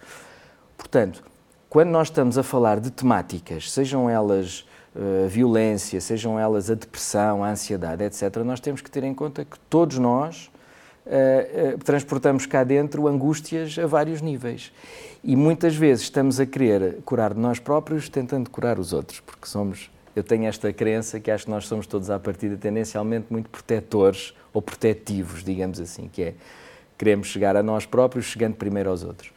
Portanto, 0.77 1.23
quando 1.69 1.89
nós 1.89 2.07
estamos 2.07 2.37
a 2.37 2.43
falar 2.43 2.79
de 2.79 2.91
temáticas, 2.91 3.71
sejam 3.71 4.09
elas 4.09 4.65
a 4.95 5.27
violência, 5.27 6.01
sejam 6.01 6.39
elas 6.39 6.69
a 6.69 6.75
depressão, 6.75 7.43
a 7.43 7.49
ansiedade, 7.49 8.03
etc., 8.03 8.37
nós 8.37 8.59
temos 8.59 8.81
que 8.81 8.89
ter 8.89 9.03
em 9.03 9.13
conta 9.13 9.45
que 9.45 9.57
todos 9.69 9.97
nós 9.97 10.51
uh, 11.05 11.75
uh, 11.75 11.77
transportamos 11.79 12.45
cá 12.45 12.63
dentro 12.63 13.07
angústias 13.07 13.77
a 13.77 13.85
vários 13.85 14.21
níveis. 14.21 14.71
E 15.23 15.35
muitas 15.35 15.75
vezes 15.75 16.03
estamos 16.03 16.39
a 16.39 16.45
querer 16.45 17.01
curar 17.05 17.33
de 17.33 17.39
nós 17.39 17.59
próprios 17.59 18.09
tentando 18.09 18.49
curar 18.49 18.79
os 18.79 18.93
outros, 18.93 19.19
porque 19.19 19.47
somos 19.47 19.91
eu 20.15 20.23
tenho 20.23 20.45
esta 20.45 20.71
crença 20.73 21.19
que 21.19 21.29
acho 21.29 21.45
que 21.45 21.51
nós 21.51 21.67
somos 21.67 21.87
todos 21.87 22.09
à 22.09 22.19
partida 22.19 22.57
tendencialmente 22.57 23.27
muito 23.29 23.49
protetores 23.49 24.33
ou 24.53 24.61
protetivos, 24.61 25.43
digamos 25.43 25.79
assim, 25.79 26.09
que 26.11 26.23
é 26.23 26.33
queremos 26.97 27.27
chegar 27.27 27.55
a 27.55 27.63
nós 27.63 27.85
próprios 27.85 28.25
chegando 28.25 28.55
primeiro 28.55 28.89
aos 28.89 29.03
outros. 29.03 29.31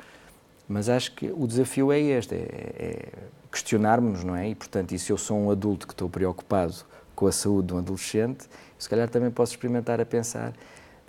Mas 0.68 0.88
acho 0.88 1.14
que 1.14 1.30
o 1.30 1.46
desafio 1.46 1.92
é 1.92 2.00
este, 2.00 2.34
é, 2.34 2.38
é 2.38 3.08
questionarmos-nos, 3.50 4.24
não 4.24 4.34
é? 4.34 4.48
E, 4.48 4.54
portanto, 4.54 4.92
e 4.92 4.98
se 4.98 5.12
eu 5.12 5.18
sou 5.18 5.38
um 5.38 5.50
adulto 5.50 5.86
que 5.86 5.92
estou 5.92 6.08
preocupado 6.08 6.74
com 7.14 7.26
a 7.26 7.32
saúde 7.32 7.68
de 7.68 7.74
um 7.74 7.78
adolescente, 7.78 8.46
se 8.78 8.88
calhar 8.88 9.08
também 9.08 9.30
posso 9.30 9.52
experimentar 9.52 10.00
a 10.00 10.06
pensar 10.06 10.52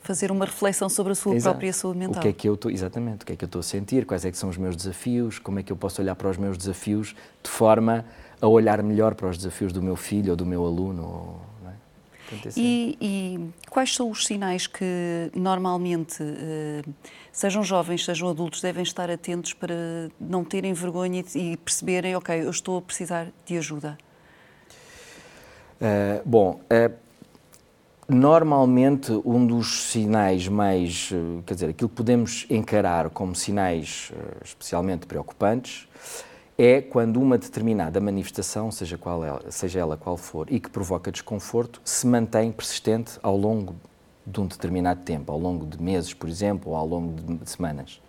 fazer 0.03 0.31
uma 0.31 0.45
reflexão 0.45 0.89
sobre 0.89 1.13
a 1.13 1.15
sua 1.15 1.33
Exato. 1.33 1.53
própria 1.53 1.71
saúde 1.71 1.97
mental. 1.97 2.19
O 2.19 2.21
que 2.21 2.27
é 2.27 2.33
que 2.33 2.47
eu 2.47 2.55
estou, 2.55 2.69
exatamente, 2.69 3.23
o 3.23 3.25
que 3.25 3.33
é 3.33 3.35
que 3.37 3.45
eu 3.45 3.47
estou 3.47 3.61
a 3.61 3.63
sentir, 3.63 4.05
quais 4.05 4.25
é 4.25 4.31
que 4.31 4.37
são 4.37 4.49
os 4.49 4.57
meus 4.57 4.75
desafios, 4.75 5.39
como 5.39 5.59
é 5.59 5.63
que 5.63 5.71
eu 5.71 5.77
posso 5.77 6.01
olhar 6.01 6.13
para 6.13 6.29
os 6.29 6.37
meus 6.37 6.57
desafios 6.57 7.15
de 7.41 7.49
forma 7.49 8.05
a 8.43 8.47
olhar 8.47 8.83
melhor 8.83 9.15
para 9.15 9.29
os 9.29 9.37
desafios 9.37 9.71
do 9.71 9.81
meu 9.81 9.95
filho 9.95 10.31
ou 10.31 10.35
do 10.35 10.45
meu 10.45 10.65
aluno. 10.65 11.39
É? 11.65 11.71
Portanto, 12.29 12.57
e, 12.57 12.97
e, 12.99 13.49
quais 13.69 13.95
são 13.95 14.11
os 14.11 14.25
sinais 14.25 14.67
que 14.67 15.31
normalmente, 15.33 16.21
eh, 16.21 16.81
sejam 17.31 17.63
jovens, 17.63 18.03
sejam 18.03 18.27
adultos, 18.27 18.59
devem 18.59 18.83
estar 18.83 19.09
atentos 19.09 19.53
para 19.53 20.09
não 20.19 20.43
terem 20.43 20.73
vergonha 20.73 21.23
e 21.33 21.55
perceberem, 21.55 22.17
ok, 22.17 22.43
eu 22.43 22.49
estou 22.49 22.79
a 22.79 22.81
precisar 22.81 23.27
de 23.45 23.57
ajuda? 23.57 23.97
Uh, 25.79 26.21
bom, 26.25 26.59
uh, 26.63 26.93
normalmente 28.09 29.09
um 29.23 29.47
dos 29.47 29.89
sinais 29.89 30.49
mais, 30.49 31.11
quer 31.45 31.53
dizer, 31.53 31.69
aquilo 31.69 31.89
que 31.89 31.95
podemos 31.95 32.45
encarar 32.49 33.09
como 33.09 33.33
sinais 33.33 34.11
especialmente 34.43 35.05
preocupantes, 35.05 35.87
é 36.57 36.81
quando 36.81 37.19
uma 37.19 37.37
determinada 37.37 37.99
manifestação, 37.99 38.71
seja, 38.71 38.97
qual 38.97 39.23
ela, 39.23 39.51
seja 39.51 39.79
ela 39.79 39.97
qual 39.97 40.17
for, 40.17 40.47
e 40.51 40.59
que 40.59 40.69
provoca 40.69 41.11
desconforto, 41.11 41.81
se 41.83 42.05
mantém 42.05 42.51
persistente 42.51 43.17
ao 43.23 43.35
longo 43.35 43.75
de 44.25 44.39
um 44.39 44.47
determinado 44.47 45.01
tempo, 45.01 45.31
ao 45.31 45.39
longo 45.39 45.65
de 45.65 45.81
meses, 45.81 46.13
por 46.13 46.29
exemplo, 46.29 46.71
ou 46.71 46.77
ao 46.77 46.87
longo 46.87 47.21
de 47.21 47.49
semanas. 47.49 48.01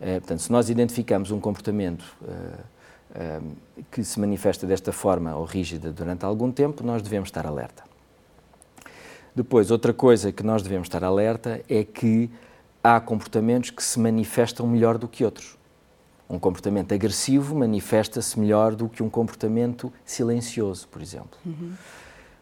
Uh, 0.00 0.20
portanto, 0.20 0.40
se 0.40 0.52
nós 0.52 0.70
identificamos 0.70 1.30
um 1.30 1.40
comportamento 1.40 2.04
uh, 2.22 2.30
uh, 2.30 3.56
que 3.90 4.02
se 4.02 4.18
manifesta 4.18 4.66
desta 4.66 4.92
forma 4.92 5.34
ou 5.36 5.44
rígida 5.44 5.92
durante 5.92 6.24
algum 6.24 6.50
tempo, 6.50 6.82
nós 6.84 7.02
devemos 7.02 7.28
estar 7.28 7.46
alerta. 7.46 7.84
Depois, 9.34 9.70
outra 9.70 9.92
coisa 9.92 10.32
que 10.32 10.42
nós 10.42 10.62
devemos 10.62 10.86
estar 10.86 11.04
alerta 11.04 11.60
é 11.68 11.84
que 11.84 12.30
há 12.82 12.98
comportamentos 12.98 13.70
que 13.70 13.82
se 13.82 14.00
manifestam 14.00 14.66
melhor 14.66 14.98
do 14.98 15.06
que 15.06 15.24
outros. 15.24 15.57
Um 16.28 16.38
comportamento 16.38 16.92
agressivo 16.92 17.54
manifesta-se 17.54 18.38
melhor 18.38 18.74
do 18.74 18.88
que 18.88 19.02
um 19.02 19.08
comportamento 19.08 19.92
silencioso, 20.04 20.86
por 20.88 21.00
exemplo. 21.00 21.38
Uhum. 21.44 21.72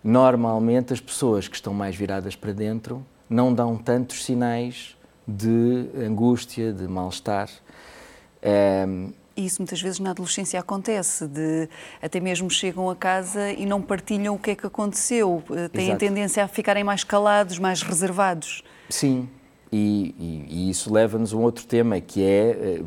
Normalmente, 0.03 0.93
as 0.93 1.01
pessoas 1.01 1.47
que 1.49 1.55
estão 1.55 1.73
mais 1.73 1.95
viradas 1.95 2.35
para 2.35 2.53
dentro 2.53 3.05
não 3.29 3.53
dão 3.53 3.77
tantos 3.77 4.25
sinais 4.25 4.97
de 5.27 5.89
angústia, 5.97 6.73
de 6.73 6.87
mal-estar. 6.87 7.49
Um, 8.89 9.13
e 9.37 9.45
isso 9.45 9.61
muitas 9.61 9.83
vezes 9.83 10.01
na 10.01 10.11
adolescência 10.11 10.59
acontece, 10.59 11.27
de 11.27 11.69
até 12.01 12.19
mesmo 12.19 12.49
chegam 12.49 12.89
a 12.89 12.97
casa 12.97 13.53
e 13.53 13.67
não 13.67 13.83
partilham 13.83 14.35
o 14.35 14.39
que 14.39 14.53
é 14.53 14.55
que 14.55 14.67
aconteceu, 14.67 15.43
eh, 15.51 15.69
têm 15.69 15.89
Exato. 15.89 15.99
tendência 15.99 16.43
a 16.43 16.49
ficarem 16.49 16.83
mais 16.83 17.05
calados, 17.05 17.59
mais 17.59 17.83
reservados. 17.83 18.65
Sim, 18.89 19.29
e, 19.73 20.15
e, 20.19 20.47
e 20.49 20.71
isso 20.71 20.93
leva-nos 20.93 21.33
a 21.33 21.37
um 21.37 21.43
outro 21.43 21.67
tema, 21.67 22.01
que 22.01 22.23
é, 22.23 22.51
eh, 22.51 22.83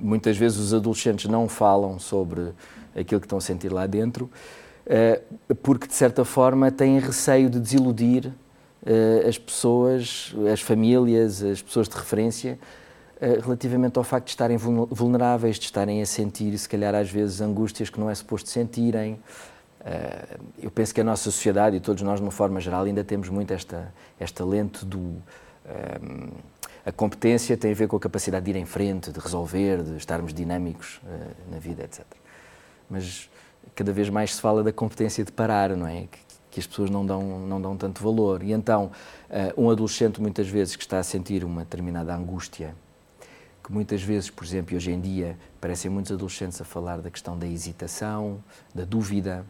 muitas 0.00 0.36
vezes 0.36 0.58
os 0.58 0.74
adolescentes 0.74 1.26
não 1.30 1.48
falam 1.48 1.98
sobre 1.98 2.52
aquilo 2.94 3.20
que 3.20 3.26
estão 3.26 3.38
a 3.38 3.40
sentir 3.40 3.72
lá 3.72 3.86
dentro, 3.86 4.30
eh, 4.86 5.22
porque 5.62 5.86
de 5.86 5.94
certa 5.94 6.24
forma 6.24 6.70
têm 6.70 6.98
receio 6.98 7.48
de 7.48 7.60
desiludir 7.60 8.32
eh, 8.84 9.24
as 9.28 9.38
pessoas, 9.38 10.34
as 10.52 10.60
famílias, 10.60 11.42
as 11.42 11.62
pessoas 11.62 11.88
de 11.88 11.96
referência, 11.96 12.58
relativamente 13.42 13.96
ao 13.96 14.04
facto 14.04 14.26
de 14.26 14.32
estarem 14.32 14.58
vulneráveis, 14.58 15.58
de 15.58 15.64
estarem 15.64 16.02
a 16.02 16.04
sentir, 16.04 16.58
se 16.58 16.68
calhar 16.68 16.94
às 16.94 17.08
vezes, 17.08 17.40
angústias 17.40 17.88
que 17.88 17.98
não 17.98 18.10
é 18.10 18.14
suposto 18.14 18.50
sentirem. 18.50 19.18
Eu 20.60 20.70
penso 20.70 20.92
que 20.92 21.00
a 21.00 21.04
nossa 21.04 21.30
sociedade 21.30 21.76
e 21.76 21.80
todos 21.80 22.02
nós, 22.02 22.16
de 22.18 22.22
uma 22.26 22.32
forma 22.32 22.60
geral, 22.60 22.84
ainda 22.84 23.02
temos 23.02 23.30
muito 23.30 23.50
esta, 23.54 23.94
esta 24.20 24.44
lente 24.44 24.84
do 24.84 25.22
a 26.84 26.92
competência 26.92 27.56
tem 27.56 27.72
a 27.72 27.74
ver 27.74 27.88
com 27.88 27.96
a 27.96 28.00
capacidade 28.00 28.44
de 28.44 28.50
ir 28.50 28.56
em 28.56 28.66
frente, 28.66 29.10
de 29.10 29.18
resolver, 29.18 29.82
de 29.82 29.96
estarmos 29.96 30.34
dinâmicos 30.34 31.00
eh, 31.06 31.30
na 31.50 31.58
vida, 31.58 31.82
etc. 31.84 32.04
Mas 32.90 33.30
cada 33.74 33.92
vez 33.92 34.10
mais 34.10 34.34
se 34.34 34.40
fala 34.40 34.62
da 34.62 34.72
competência 34.72 35.24
de 35.24 35.32
parar, 35.32 35.70
não 35.76 35.86
é? 35.86 36.06
Que, 36.50 36.60
as 36.60 36.68
pessoas 36.68 36.88
não 36.88 37.04
dão, 37.04 37.40
não 37.40 37.60
dão 37.60 37.76
tanto 37.76 38.00
valor. 38.00 38.40
E 38.44 38.52
então, 38.52 38.92
uh, 39.28 39.60
um 39.60 39.68
adolescente, 39.70 40.20
muitas 40.20 40.46
vezes, 40.46 40.76
que 40.76 40.84
está 40.84 41.00
a 41.00 41.02
sentir 41.02 41.42
uma 41.42 41.64
determinada 41.64 42.14
angústia, 42.14 42.76
que 43.64 43.72
muitas 43.72 44.00
vezes, 44.00 44.30
por 44.30 44.44
exemplo, 44.44 44.76
hoje 44.76 44.92
em 44.92 45.00
dia, 45.00 45.36
parecem 45.60 45.90
muitos 45.90 46.12
adolescentes 46.12 46.60
a 46.60 46.64
falar 46.64 47.00
da 47.00 47.10
questão 47.10 47.36
da 47.36 47.44
hesitação, 47.44 48.38
da 48.72 48.84
dúvida, 48.84 49.44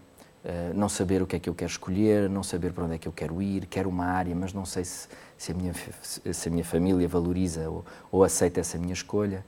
uh, 0.45 0.75
não 0.75 0.89
saber 0.89 1.23
o 1.23 1.27
que 1.27 1.37
é 1.37 1.39
que 1.39 1.49
eu 1.49 1.55
quero 1.55 1.71
escolher, 1.71 2.29
não 2.29 2.43
saber 2.43 2.73
para 2.73 2.85
onde 2.85 2.95
é 2.95 2.99
que 2.99 3.09
eu 3.09 3.13
quero 3.13 3.41
ir, 3.41 3.67
quero 3.67 3.89
uma 3.89 4.07
área, 4.07 4.35
mas 4.35 4.53
não 4.53 4.65
sei 4.65 4.85
se 4.85 5.09
se 5.37 5.53
a 5.53 5.55
minha, 5.55 5.75
se 6.03 6.49
a 6.49 6.51
minha 6.51 6.65
família 6.65 7.07
valoriza 7.07 7.69
ou, 7.69 7.85
ou 8.11 8.25
aceita 8.25 8.61
essa 8.61 8.79
minha 8.79 8.93
escolha. 8.93 9.45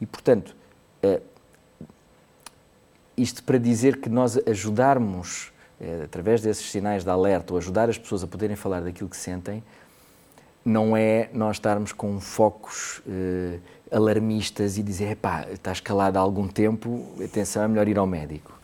E, 0.00 0.06
portanto, 0.06 0.56
uh, 1.04 1.22
isto 3.16 3.42
para 3.42 3.58
dizer 3.58 4.00
que 4.00 4.08
nós 4.08 4.38
ajudarmos, 4.46 5.52
uh, 5.80 6.04
através 6.04 6.40
desses 6.40 6.70
sinais 6.70 7.04
de 7.04 7.10
alerta, 7.10 7.52
ou 7.52 7.58
ajudar 7.58 7.88
as 7.88 7.98
pessoas 7.98 8.22
a 8.22 8.26
poderem 8.26 8.56
falar 8.56 8.80
daquilo 8.80 9.08
que 9.08 9.16
sentem, 9.16 9.62
não 10.64 10.96
é 10.96 11.30
nós 11.32 11.56
estarmos 11.56 11.92
com 11.92 12.18
focos 12.18 13.00
alarmistas 13.88 14.76
e 14.76 14.82
dizer, 14.82 15.14
pá, 15.14 15.46
estás 15.48 15.78
calado 15.78 16.16
há 16.16 16.20
algum 16.20 16.48
tempo, 16.48 17.06
atenção, 17.24 17.62
é 17.62 17.68
melhor 17.68 17.86
ir 17.86 17.96
ao 17.96 18.06
médico 18.06 18.55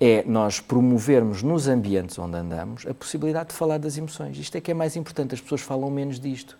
é 0.00 0.22
nós 0.26 0.60
promovermos 0.60 1.42
nos 1.42 1.68
ambientes 1.68 2.18
onde 2.18 2.36
andamos 2.36 2.86
a 2.86 2.94
possibilidade 2.94 3.50
de 3.50 3.54
falar 3.54 3.78
das 3.78 3.96
emoções. 3.96 4.38
Isto 4.38 4.56
é 4.56 4.60
que 4.60 4.70
é 4.70 4.74
mais 4.74 4.96
importante, 4.96 5.34
as 5.34 5.40
pessoas 5.40 5.60
falam 5.60 5.90
menos 5.90 6.20
disto. 6.20 6.58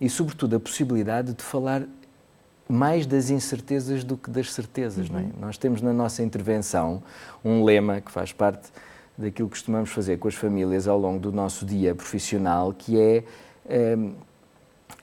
E, 0.00 0.08
sobretudo, 0.08 0.56
a 0.56 0.60
possibilidade 0.60 1.34
de 1.34 1.42
falar 1.42 1.86
mais 2.68 3.06
das 3.06 3.28
incertezas 3.28 4.02
do 4.02 4.16
que 4.16 4.30
das 4.30 4.52
certezas. 4.52 5.08
Uhum. 5.08 5.14
Não 5.14 5.20
é? 5.20 5.24
Uhum. 5.24 5.32
Nós 5.40 5.58
temos 5.58 5.82
na 5.82 5.92
nossa 5.92 6.22
intervenção 6.22 7.02
um 7.44 7.64
lema 7.64 8.00
que 8.00 8.10
faz 8.10 8.32
parte 8.32 8.70
daquilo 9.16 9.48
que 9.48 9.54
costumamos 9.54 9.90
fazer 9.90 10.18
com 10.18 10.26
as 10.26 10.34
famílias 10.34 10.88
ao 10.88 10.98
longo 10.98 11.20
do 11.20 11.30
nosso 11.30 11.66
dia 11.66 11.94
profissional, 11.94 12.72
que 12.72 12.98
é. 12.98 13.24
Um, 13.96 14.14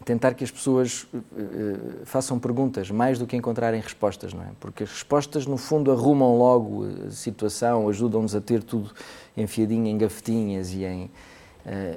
tentar 0.06 0.34
que 0.34 0.44
as 0.44 0.52
pessoas 0.52 1.04
uh, 1.14 2.06
façam 2.06 2.40
perguntas 2.40 2.90
mais 2.90 3.20
do 3.20 3.28
que 3.28 3.36
encontrarem 3.36 3.82
respostas, 3.82 4.34
não 4.34 4.44
é? 4.44 4.50
Porque 4.60 4.84
as 4.84 4.90
respostas, 4.90 5.46
no 5.46 5.58
fundo, 5.58 5.92
arrumam 5.92 6.38
logo 6.38 6.86
a 7.08 7.12
situação, 7.12 7.88
ajudam-nos 7.90 8.36
a 8.36 8.42
ter 8.42 8.64
tudo 8.64 8.92
enfiadinho 9.36 9.88
em 9.88 9.98
gafetinhas 9.98 10.74
e 10.74 10.84
em, 10.86 11.06
uh, 11.06 11.10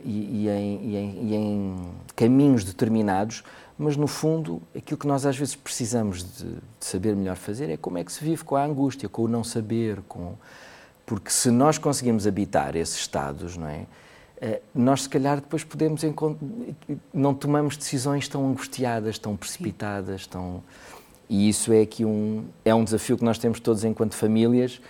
e, 0.05 0.45
e, 0.45 0.49
em, 0.49 0.81
e, 0.83 0.97
em, 0.97 1.19
e, 1.23 1.35
em, 1.35 1.77
caminhos 2.17 2.65
determinados, 2.65 3.45
mas, 3.79 3.97
no 3.97 4.07
fundo, 4.07 4.63
aquilo 4.77 4.99
que 4.99 5.07
nós 5.07 5.25
às 5.25 5.37
vezes 5.37 5.57
precisamos 5.57 6.23
de, 6.23 6.45
de, 6.45 6.61
saber 6.81 7.17
melhor 7.17 7.37
fazer 7.37 7.71
é 7.71 7.77
como 7.77 7.99
é 7.99 8.05
que 8.05 8.13
se 8.13 8.23
vive 8.23 8.45
com 8.45 8.55
a 8.55 8.65
angústia, 8.65 9.09
com 9.09 9.23
o 9.23 9.29
não 9.29 9.43
saber, 9.43 10.01
com... 10.09 10.35
Porque 11.05 11.31
se 11.31 11.51
nós 11.51 11.79
conseguimos 11.79 12.27
habitar 12.27 12.77
esses 12.77 12.97
estados, 12.97 13.57
não 13.57 13.67
é? 13.67 13.87
Eh, 14.45 14.61
nós 14.75 15.03
se 15.03 15.09
calhar 15.09 15.37
depois 15.37 15.63
podemos 15.63 16.03
não 17.15 17.33
tomamos 17.33 17.77
decisões 17.77 18.27
tão 18.27 18.51
angustiadas, 18.51 19.17
tão 19.17 19.37
precipitadas, 19.37 20.27
tão 20.27 20.65
e 21.31 21.49
isso 21.49 21.73
é 21.73 21.87
que 21.87 22.05
um 22.05 22.45
é 22.65 22.75
um 22.75 22.83
desafio 22.83 23.17
que 23.17 23.23
nós 23.23 23.39
temos 23.39 23.61
todos 23.61 23.85
enquanto 23.85 24.17
famílias 24.17 24.81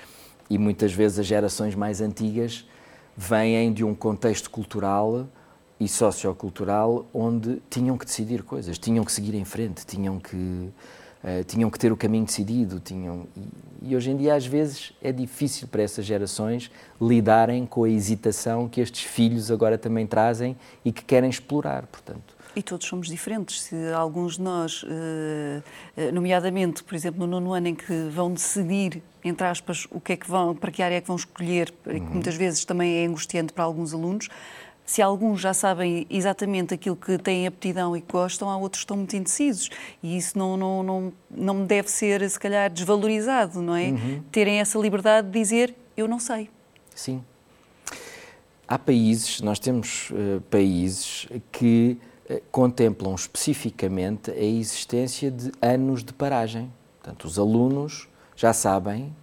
e 0.48 0.56
muitas 0.56 0.94
vezes 0.94 1.18
as 1.18 1.26
gerações 1.26 1.74
mais 1.74 2.00
antigas 2.00 2.66
vêm 3.14 3.70
de 3.74 3.84
um 3.84 3.94
contexto 3.94 4.48
cultural 4.48 5.28
e 5.78 5.86
sociocultural 5.86 7.04
onde 7.12 7.60
tinham 7.68 7.98
que 7.98 8.06
decidir 8.06 8.42
coisas, 8.42 8.78
tinham 8.78 9.04
que 9.04 9.12
seguir 9.12 9.34
em 9.34 9.44
frente, 9.44 9.84
tinham 9.84 10.18
que 10.18 10.70
Uh, 11.22 11.44
tinham 11.44 11.70
que 11.70 11.78
ter 11.78 11.92
o 11.92 11.96
caminho 11.96 12.24
decidido, 12.24 12.80
tinham 12.80 13.28
e, 13.36 13.90
e, 13.90 13.96
hoje 13.96 14.10
em 14.10 14.16
dia 14.16 14.34
às 14.34 14.44
vezes 14.44 14.92
é 15.00 15.12
difícil 15.12 15.68
para 15.68 15.80
essas 15.80 16.04
gerações 16.04 16.68
lidarem 17.00 17.64
com 17.64 17.84
a 17.84 17.88
hesitação 17.88 18.68
que 18.68 18.80
estes 18.80 19.04
filhos 19.04 19.48
agora 19.48 19.78
também 19.78 20.04
trazem 20.04 20.56
e 20.84 20.90
que 20.90 21.04
querem 21.04 21.30
explorar, 21.30 21.86
portanto. 21.86 22.34
E 22.54 22.62
todos 22.62 22.86
somos 22.86 23.08
diferentes. 23.08 23.62
Se 23.62 23.92
alguns 23.92 24.36
de 24.36 24.42
nós, 24.42 24.82
uh, 24.82 26.12
nomeadamente, 26.12 26.82
por 26.82 26.94
exemplo, 26.94 27.20
no 27.20 27.26
nono 27.26 27.54
ano 27.54 27.68
em 27.68 27.74
que 27.74 28.08
vão 28.10 28.32
decidir, 28.32 29.02
entre 29.24 29.46
aspas, 29.46 29.86
o 29.90 30.00
que 30.00 30.12
é 30.12 30.16
que 30.16 30.28
vão, 30.28 30.54
para 30.54 30.70
que 30.70 30.82
área 30.82 30.96
é 30.96 31.00
que 31.00 31.06
vão 31.06 31.16
escolher, 31.16 31.72
uhum. 31.86 31.92
que 31.94 32.12
muitas 32.12 32.34
vezes 32.34 32.64
também 32.64 33.02
é 33.02 33.06
angustiante 33.06 33.52
para 33.52 33.64
alguns 33.64 33.94
alunos, 33.94 34.28
se 34.92 35.00
alguns 35.00 35.40
já 35.40 35.54
sabem 35.54 36.06
exatamente 36.10 36.74
aquilo 36.74 36.94
que 36.94 37.16
têm 37.16 37.46
aptidão 37.46 37.96
e 37.96 38.02
que 38.02 38.12
gostam, 38.12 38.50
há 38.50 38.58
outros 38.58 38.80
que 38.80 38.84
estão 38.84 38.98
muito 38.98 39.16
indecisos. 39.16 39.70
E 40.02 40.18
isso 40.18 40.36
não, 40.36 40.54
não, 40.54 40.82
não, 40.82 41.12
não 41.30 41.64
deve 41.64 41.90
ser, 41.90 42.28
se 42.28 42.38
calhar, 42.38 42.70
desvalorizado, 42.70 43.62
não 43.62 43.74
é? 43.74 43.86
Uhum. 43.86 44.22
Terem 44.30 44.60
essa 44.60 44.78
liberdade 44.78 45.28
de 45.28 45.32
dizer, 45.32 45.74
eu 45.96 46.06
não 46.06 46.18
sei. 46.18 46.50
Sim. 46.94 47.24
Há 48.68 48.78
países, 48.78 49.40
nós 49.40 49.58
temos 49.58 50.10
uh, 50.10 50.42
países 50.50 51.26
que 51.50 51.96
uh, 52.28 52.42
contemplam 52.50 53.14
especificamente 53.14 54.30
a 54.30 54.44
existência 54.44 55.30
de 55.30 55.52
anos 55.62 56.04
de 56.04 56.12
paragem. 56.12 56.70
Portanto, 57.00 57.24
os 57.24 57.38
alunos 57.38 58.06
já 58.36 58.52
sabem 58.52 59.14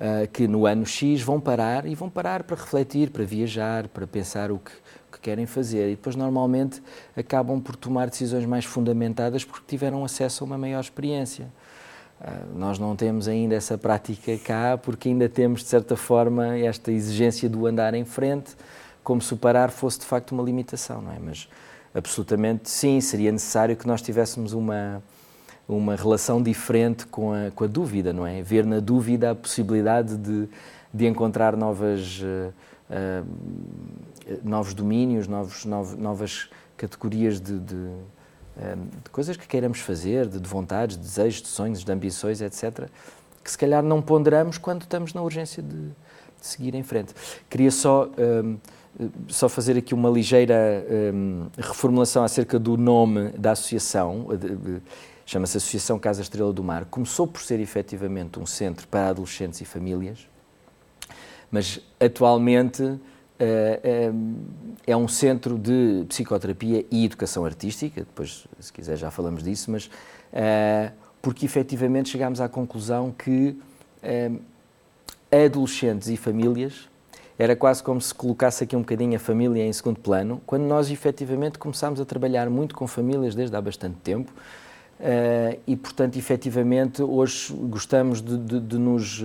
uh, 0.00 0.26
que 0.32 0.48
no 0.48 0.66
ano 0.66 0.86
X 0.86 1.20
vão 1.20 1.38
parar 1.38 1.86
e 1.86 1.94
vão 1.94 2.08
parar 2.08 2.42
para 2.42 2.56
refletir, 2.56 3.10
para 3.10 3.24
viajar, 3.24 3.86
para 3.88 4.06
pensar 4.06 4.50
o 4.50 4.58
que, 4.58 4.70
que 4.70 4.89
querem 5.20 5.46
fazer. 5.46 5.88
E 5.88 5.96
depois, 5.96 6.16
normalmente, 6.16 6.82
acabam 7.16 7.60
por 7.60 7.76
tomar 7.76 8.08
decisões 8.08 8.44
mais 8.44 8.64
fundamentadas 8.64 9.44
porque 9.44 9.64
tiveram 9.66 10.04
acesso 10.04 10.44
a 10.44 10.46
uma 10.46 10.58
maior 10.58 10.80
experiência. 10.80 11.46
Uh, 12.20 12.58
nós 12.58 12.78
não 12.78 12.94
temos 12.94 13.28
ainda 13.28 13.54
essa 13.54 13.78
prática 13.78 14.36
cá 14.38 14.76
porque 14.76 15.08
ainda 15.08 15.28
temos, 15.28 15.60
de 15.60 15.68
certa 15.68 15.96
forma, 15.96 16.58
esta 16.58 16.92
exigência 16.92 17.48
do 17.48 17.66
andar 17.66 17.94
em 17.94 18.04
frente, 18.04 18.56
como 19.02 19.22
se 19.22 19.32
o 19.32 19.36
parar 19.36 19.70
fosse 19.70 20.00
de 20.00 20.06
facto 20.06 20.32
uma 20.32 20.42
limitação, 20.42 21.00
não 21.00 21.12
é? 21.12 21.18
Mas 21.18 21.48
absolutamente 21.94 22.68
sim, 22.68 23.00
seria 23.00 23.32
necessário 23.32 23.74
que 23.74 23.86
nós 23.86 24.02
tivéssemos 24.02 24.52
uma 24.52 25.02
uma 25.70 25.94
relação 25.94 26.42
diferente 26.42 27.06
com 27.06 27.32
a, 27.32 27.50
com 27.54 27.64
a 27.64 27.66
dúvida, 27.66 28.12
não 28.12 28.26
é? 28.26 28.42
Ver 28.42 28.66
na 28.66 28.80
dúvida 28.80 29.30
a 29.30 29.34
possibilidade 29.34 30.16
de, 30.16 30.48
de 30.92 31.06
encontrar 31.06 31.56
novas, 31.56 32.20
uh, 32.20 32.52
uh, 32.90 33.26
novos 34.42 34.74
domínios, 34.74 35.26
novos, 35.26 35.64
novas 35.64 36.48
categorias 36.76 37.40
de, 37.40 37.58
de, 37.58 37.74
uh, 37.74 37.96
de, 39.04 39.10
coisas 39.10 39.36
que 39.36 39.46
queiramos 39.46 39.80
fazer, 39.80 40.26
de, 40.26 40.40
de 40.40 40.48
vontades, 40.48 40.96
de 40.96 41.02
desejos, 41.02 41.42
de 41.42 41.48
sonhos, 41.48 41.84
de 41.84 41.92
ambições, 41.92 42.40
etc. 42.40 42.88
que 43.42 43.50
se 43.50 43.58
calhar 43.58 43.82
não 43.82 44.00
ponderamos 44.00 44.58
quando 44.58 44.82
estamos 44.82 45.12
na 45.12 45.22
urgência 45.22 45.62
de, 45.62 45.76
de 45.76 45.92
seguir 46.40 46.74
em 46.74 46.82
frente. 46.82 47.14
Queria 47.48 47.70
só, 47.70 48.08
um, 48.42 48.56
só 49.28 49.48
fazer 49.48 49.76
aqui 49.76 49.94
uma 49.94 50.08
ligeira 50.08 50.84
um, 51.14 51.46
reformulação 51.56 52.24
acerca 52.24 52.58
do 52.58 52.76
nome 52.76 53.30
da 53.30 53.52
associação. 53.52 54.26
Chama-se 55.26 55.58
Associação 55.58 55.96
Casa 55.96 56.22
Estrela 56.22 56.52
do 56.52 56.64
Mar. 56.64 56.86
Começou 56.86 57.26
por 57.26 57.40
ser 57.40 57.60
efetivamente 57.60 58.40
um 58.40 58.46
centro 58.46 58.88
para 58.88 59.10
adolescentes 59.10 59.60
e 59.60 59.64
famílias, 59.64 60.26
mas 61.50 61.80
atualmente 62.00 62.98
é, 63.42 64.12
é 64.86 64.96
um 64.96 65.08
centro 65.08 65.58
de 65.58 66.04
psicoterapia 66.08 66.84
e 66.90 67.04
educação 67.04 67.44
artística, 67.44 68.00
depois, 68.00 68.46
se 68.58 68.72
quiser, 68.72 68.96
já 68.96 69.10
falamos 69.10 69.42
disso, 69.42 69.70
mas 69.70 69.86
uh, 69.86 70.92
porque 71.22 71.46
efetivamente 71.46 72.08
chegámos 72.08 72.40
à 72.40 72.48
conclusão 72.48 73.12
que 73.12 73.56
adolescentes 75.30 76.08
e 76.08 76.16
famílias 76.16 76.88
era 77.38 77.56
quase 77.56 77.82
como 77.82 78.00
se 78.00 78.14
colocasse 78.14 78.64
aqui 78.64 78.76
um 78.76 78.80
bocadinho 78.80 79.16
a 79.16 79.18
família 79.18 79.64
em 79.64 79.72
segundo 79.72 79.98
plano, 79.98 80.42
quando 80.46 80.64
nós 80.64 80.90
efetivamente 80.90 81.58
começámos 81.58 81.98
a 81.98 82.04
trabalhar 82.04 82.50
muito 82.50 82.74
com 82.74 82.86
famílias 82.86 83.34
desde 83.34 83.56
há 83.56 83.60
bastante 83.62 83.96
tempo. 84.04 84.30
Uh, 85.00 85.58
e, 85.66 85.76
portanto, 85.76 86.18
efetivamente, 86.18 87.02
hoje 87.02 87.54
gostamos 87.54 88.20
de, 88.20 88.36
de, 88.36 88.60
de 88.60 88.78
nos 88.78 89.24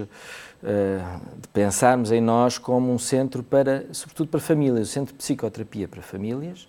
eh, 0.67 0.99
de 1.39 1.47
pensarmos 1.49 2.11
em 2.11 2.19
nós 2.19 2.57
como 2.57 2.91
um 2.91 2.97
centro 2.97 3.43
para, 3.43 3.85
sobretudo 3.91 4.29
para 4.29 4.39
famílias, 4.39 4.89
um 4.89 4.91
centro 4.91 5.13
de 5.13 5.19
psicoterapia 5.19 5.87
para 5.87 6.01
famílias, 6.01 6.67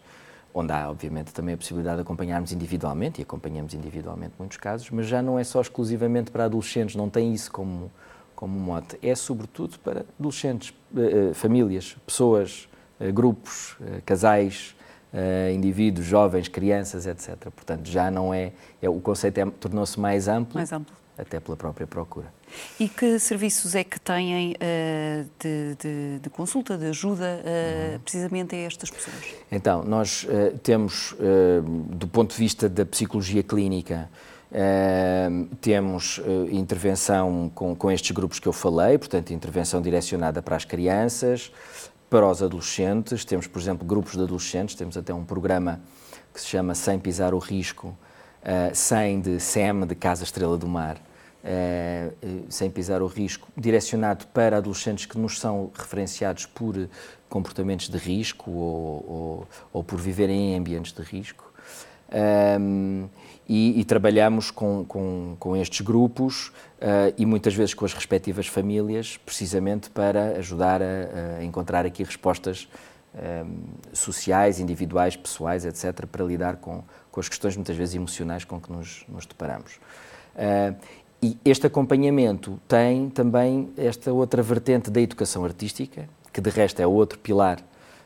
onde 0.52 0.70
há, 0.70 0.90
obviamente, 0.90 1.32
também 1.32 1.54
a 1.54 1.56
possibilidade 1.56 1.96
de 1.96 2.02
acompanharmos 2.02 2.52
individualmente, 2.52 3.20
e 3.20 3.22
acompanhamos 3.22 3.72
individualmente 3.72 4.34
muitos 4.38 4.58
casos, 4.58 4.90
mas 4.90 5.06
já 5.06 5.22
não 5.22 5.38
é 5.38 5.44
só 5.44 5.62
exclusivamente 5.62 6.30
para 6.30 6.44
adolescentes, 6.44 6.94
não 6.94 7.08
tem 7.08 7.32
isso 7.32 7.50
como, 7.50 7.90
como 8.34 8.58
mote. 8.58 8.98
É, 9.02 9.14
sobretudo, 9.14 9.78
para 9.78 10.04
adolescentes, 10.18 10.74
eh, 10.94 11.32
famílias, 11.32 11.96
pessoas, 12.04 12.68
grupos, 13.14 13.76
casais, 14.04 14.74
indivíduos, 15.54 16.06
jovens, 16.06 16.48
crianças, 16.48 17.06
etc. 17.06 17.36
Portanto, 17.54 17.88
já 17.88 18.10
não 18.10 18.34
é, 18.34 18.52
é 18.82 18.88
o 18.88 19.00
conceito 19.00 19.38
é, 19.38 19.46
tornou-se 19.46 19.98
mais 19.98 20.28
amplo. 20.28 20.54
Mais 20.54 20.72
amplo 20.72 20.94
até 21.18 21.40
pela 21.40 21.56
própria 21.56 21.86
procura. 21.86 22.26
E 22.78 22.88
que 22.88 23.18
serviços 23.18 23.74
é 23.74 23.82
que 23.82 23.98
têm 23.98 24.52
uh, 24.52 25.26
de, 25.40 25.76
de, 25.76 26.18
de, 26.20 26.30
consulta, 26.30 26.76
de 26.76 26.86
ajuda, 26.86 27.24
uh, 27.24 27.92
uhum. 27.94 28.00
precisamente 28.00 28.54
a 28.54 28.58
estas 28.58 28.90
pessoas? 28.90 29.34
Então, 29.50 29.82
nós 29.82 30.24
uh, 30.24 30.56
temos, 30.58 31.14
do 31.90 32.06
ponto 32.06 32.32
de 32.32 32.38
vista 32.38 32.68
da 32.68 32.84
psicologia 32.84 33.42
clínica, 33.42 34.08
temos 35.60 36.20
intervenção 36.50 37.50
com, 37.54 37.74
com 37.74 37.90
estes 37.90 38.10
grupos 38.12 38.38
que 38.38 38.46
eu 38.46 38.52
falei, 38.52 38.96
portanto, 38.96 39.32
intervenção 39.32 39.82
direcionada 39.82 40.40
para 40.40 40.56
as 40.56 40.64
crianças, 40.64 41.50
para 42.08 42.26
os 42.28 42.42
adolescentes. 42.42 43.24
Temos, 43.24 43.46
por 43.46 43.60
exemplo, 43.60 43.86
grupos 43.86 44.12
de 44.12 44.22
adolescentes, 44.22 44.74
temos 44.74 44.96
até 44.96 45.12
um 45.12 45.24
programa 45.24 45.80
que 46.32 46.40
se 46.40 46.46
chama 46.46 46.74
Sem 46.74 46.98
Pisar 46.98 47.34
o 47.34 47.38
Risco, 47.38 47.88
uh, 47.88 48.74
sem 48.74 49.20
de 49.20 49.40
SEM, 49.40 49.86
de 49.86 49.94
Casa 49.94 50.24
Estrela 50.24 50.56
do 50.56 50.68
Mar, 50.68 50.96
uh, 50.96 52.44
sem 52.48 52.70
pisar 52.70 53.02
o 53.02 53.06
risco, 53.06 53.48
direcionado 53.56 54.26
para 54.28 54.58
adolescentes 54.58 55.06
que 55.06 55.18
nos 55.18 55.38
são 55.38 55.70
referenciados 55.74 56.46
por 56.46 56.88
comportamentos 57.28 57.88
de 57.88 57.98
risco 57.98 58.50
ou, 58.50 59.04
ou, 59.08 59.48
ou 59.72 59.84
por 59.84 59.98
viverem 59.98 60.52
em 60.52 60.58
ambientes 60.58 60.92
de 60.92 61.02
risco. 61.02 61.44
E, 63.48 63.80
e, 63.80 63.84
trabalhamos 63.84 64.50
com, 64.50 64.84
com, 64.84 65.36
com 65.38 65.56
estes 65.56 65.80
grupos 65.80 66.48
uh, 66.48 67.14
e 67.16 67.24
muitas 67.24 67.54
vezes 67.54 67.74
com 67.74 67.84
as 67.84 67.92
respectivas 67.92 68.48
famílias, 68.48 69.18
precisamente 69.18 69.88
para 69.88 70.38
ajudar 70.38 70.82
a, 70.82 71.38
a 71.38 71.44
encontrar 71.44 71.86
aqui 71.86 72.02
respostas 72.02 72.68
um, 73.16 73.58
sociais, 73.92 74.60
individuais, 74.60 75.16
pessoais, 75.16 75.64
etc., 75.64 76.06
para 76.06 76.24
lidar 76.24 76.56
com, 76.56 76.82
com 77.10 77.20
as 77.20 77.28
questões 77.28 77.56
muitas 77.56 77.76
vezes 77.76 77.94
emocionais 77.94 78.44
com 78.44 78.60
que 78.60 78.70
nos, 78.70 79.04
nos 79.08 79.24
deparamos. 79.26 79.76
Uh, 80.34 80.76
e 81.22 81.38
este 81.44 81.66
acompanhamento 81.66 82.60
tem 82.68 83.08
também 83.08 83.70
esta 83.76 84.12
outra 84.12 84.42
vertente 84.42 84.90
da 84.90 85.00
educação 85.00 85.44
artística, 85.44 86.08
que 86.32 86.40
de 86.40 86.50
resto 86.50 86.80
é 86.80 86.86
outro 86.86 87.18
pilar 87.18 87.58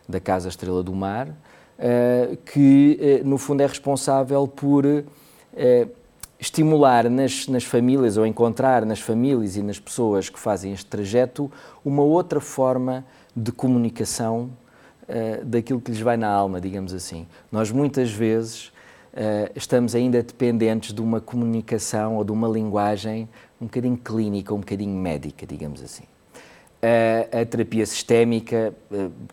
da 0.09 0.21
Casa 0.21 0.49
Estrela 0.49 0.83
do 0.83 0.95
Mar, 0.95 1.29
uh, 1.29 2.37
que 2.45 3.23
no 3.25 3.37
fundo 3.37 3.63
é 3.63 3.67
responsável 3.67 4.47
por 4.47 4.85
estimular 6.41 7.11
nas, 7.11 7.47
nas 7.49 7.65
famílias 7.65 8.17
ou 8.17 8.27
encontrar 8.27 8.87
nas 8.87 9.01
famílias 9.01 9.57
e 9.57 9.63
nas 9.63 9.79
pessoas 9.79 10.31
que 10.31 10.39
fazem 10.39 10.73
este 10.73 10.87
trajeto 10.87 11.53
uma 11.85 12.03
outra 12.03 12.41
forma 12.41 13.05
de 13.37 13.53
comunicação 13.53 14.51
uh, 15.03 15.45
daquilo 15.45 15.81
que 15.81 15.91
lhes 15.91 16.01
vai 16.01 16.17
na 16.17 16.29
alma, 16.29 16.61
digamos 16.61 16.95
assim. 16.95 17.27
Nós 17.53 17.71
muitas 17.71 18.11
vezes 18.11 18.69
uh, 18.69 19.51
estamos 19.55 19.95
ainda 19.95 20.23
dependentes 20.23 20.95
de 20.95 21.03
uma 21.03 21.21
comunicação 21.21 22.17
ou 22.17 22.25
de 22.25 22.33
uma 22.33 22.49
linguagem 22.49 23.29
um 23.61 23.67
bocadinho 23.67 23.99
clínica, 23.99 24.55
um 24.55 24.61
bocadinho 24.61 24.97
médica, 24.97 25.47
digamos 25.47 25.83
assim. 25.83 26.05
Uh, 26.83 27.43
a 27.43 27.45
terapia 27.45 27.85
sistémica 27.85 28.73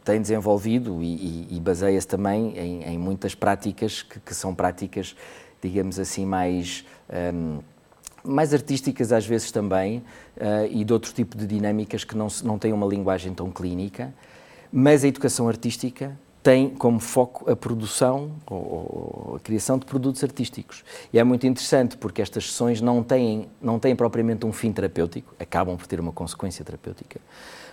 tem 0.03 0.21
desenvolvido 0.21 1.01
e, 1.01 1.05
e, 1.15 1.47
e 1.51 1.59
baseia-se 1.61 2.05
também 2.05 2.53
em, 2.57 2.83
em, 2.83 2.97
muitas 2.97 3.33
práticas 3.33 4.01
que, 4.01 4.19
que, 4.19 4.35
são 4.35 4.53
práticas, 4.53 5.15
digamos 5.67 5.99
assim, 5.99 6.25
mais, 6.25 6.85
um, 7.33 7.59
mais 8.23 8.53
artísticas 8.53 9.11
às 9.11 9.25
vezes 9.25 9.51
também 9.51 9.99
uh, 10.37 10.65
e 10.69 10.83
de 10.83 10.93
outro 10.93 11.13
tipo 11.13 11.37
de 11.37 11.45
dinâmicas 11.45 12.03
que 12.03 12.15
não, 12.15 12.27
não 12.43 12.57
têm 12.57 12.73
uma 12.73 12.87
linguagem 12.87 13.33
tão 13.33 13.51
clínica, 13.51 14.13
mas 14.71 15.03
a 15.03 15.07
educação 15.07 15.47
artística 15.47 16.17
tem 16.47 16.69
como 16.69 16.97
foco 16.97 17.51
a 17.51 17.57
produção 17.57 18.31
ou, 18.49 19.33
a 19.35 19.39
criação 19.39 19.77
de 19.77 19.85
produtos 19.85 20.23
artísticos. 20.23 20.81
E 21.11 21.19
é 21.19 21.23
muito 21.23 21.45
interessante 21.45 21.97
porque 21.97 22.21
estas 22.21 22.45
sessões 22.47 22.79
não 22.79 23.03
têm, 23.03 23.49
não 23.61 23.77
têm 23.79 23.93
propriamente 23.93 24.45
um 24.45 24.53
fim 24.53 24.71
terapêutico, 24.71 25.35
acabam 25.37 25.75
por 25.75 25.85
ter 25.87 25.99
uma 25.99 26.13
consequência 26.13 26.63
terapêutica, 26.63 27.19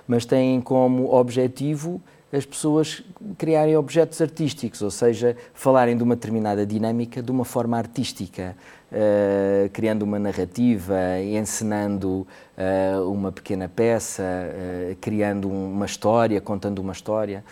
mas 0.08 0.26
têm 0.26 0.60
como 0.60 1.14
objetivo 1.14 2.02
as 2.36 2.44
pessoas 2.44 3.02
criarem 3.38 3.76
objetos 3.76 4.20
artísticos, 4.20 4.82
ou 4.82 4.90
seja, 4.90 5.36
falarem 5.52 5.96
de 5.96 6.02
uma 6.02 6.16
determinada 6.16 6.66
dinâmica 6.66 7.22
de 7.22 7.30
uma 7.30 7.44
forma 7.44 7.78
artística, 7.78 8.56
uh, 8.90 9.68
criando 9.70 10.02
uma 10.02 10.18
narrativa, 10.18 11.20
encenando 11.20 12.26
uh, 12.58 13.08
uma 13.08 13.30
pequena 13.30 13.68
peça, 13.68 14.22
uh, 14.22 14.96
criando 15.00 15.48
uma 15.48 15.86
história, 15.86 16.40
contando 16.40 16.80
uma 16.80 16.92
história. 16.92 17.44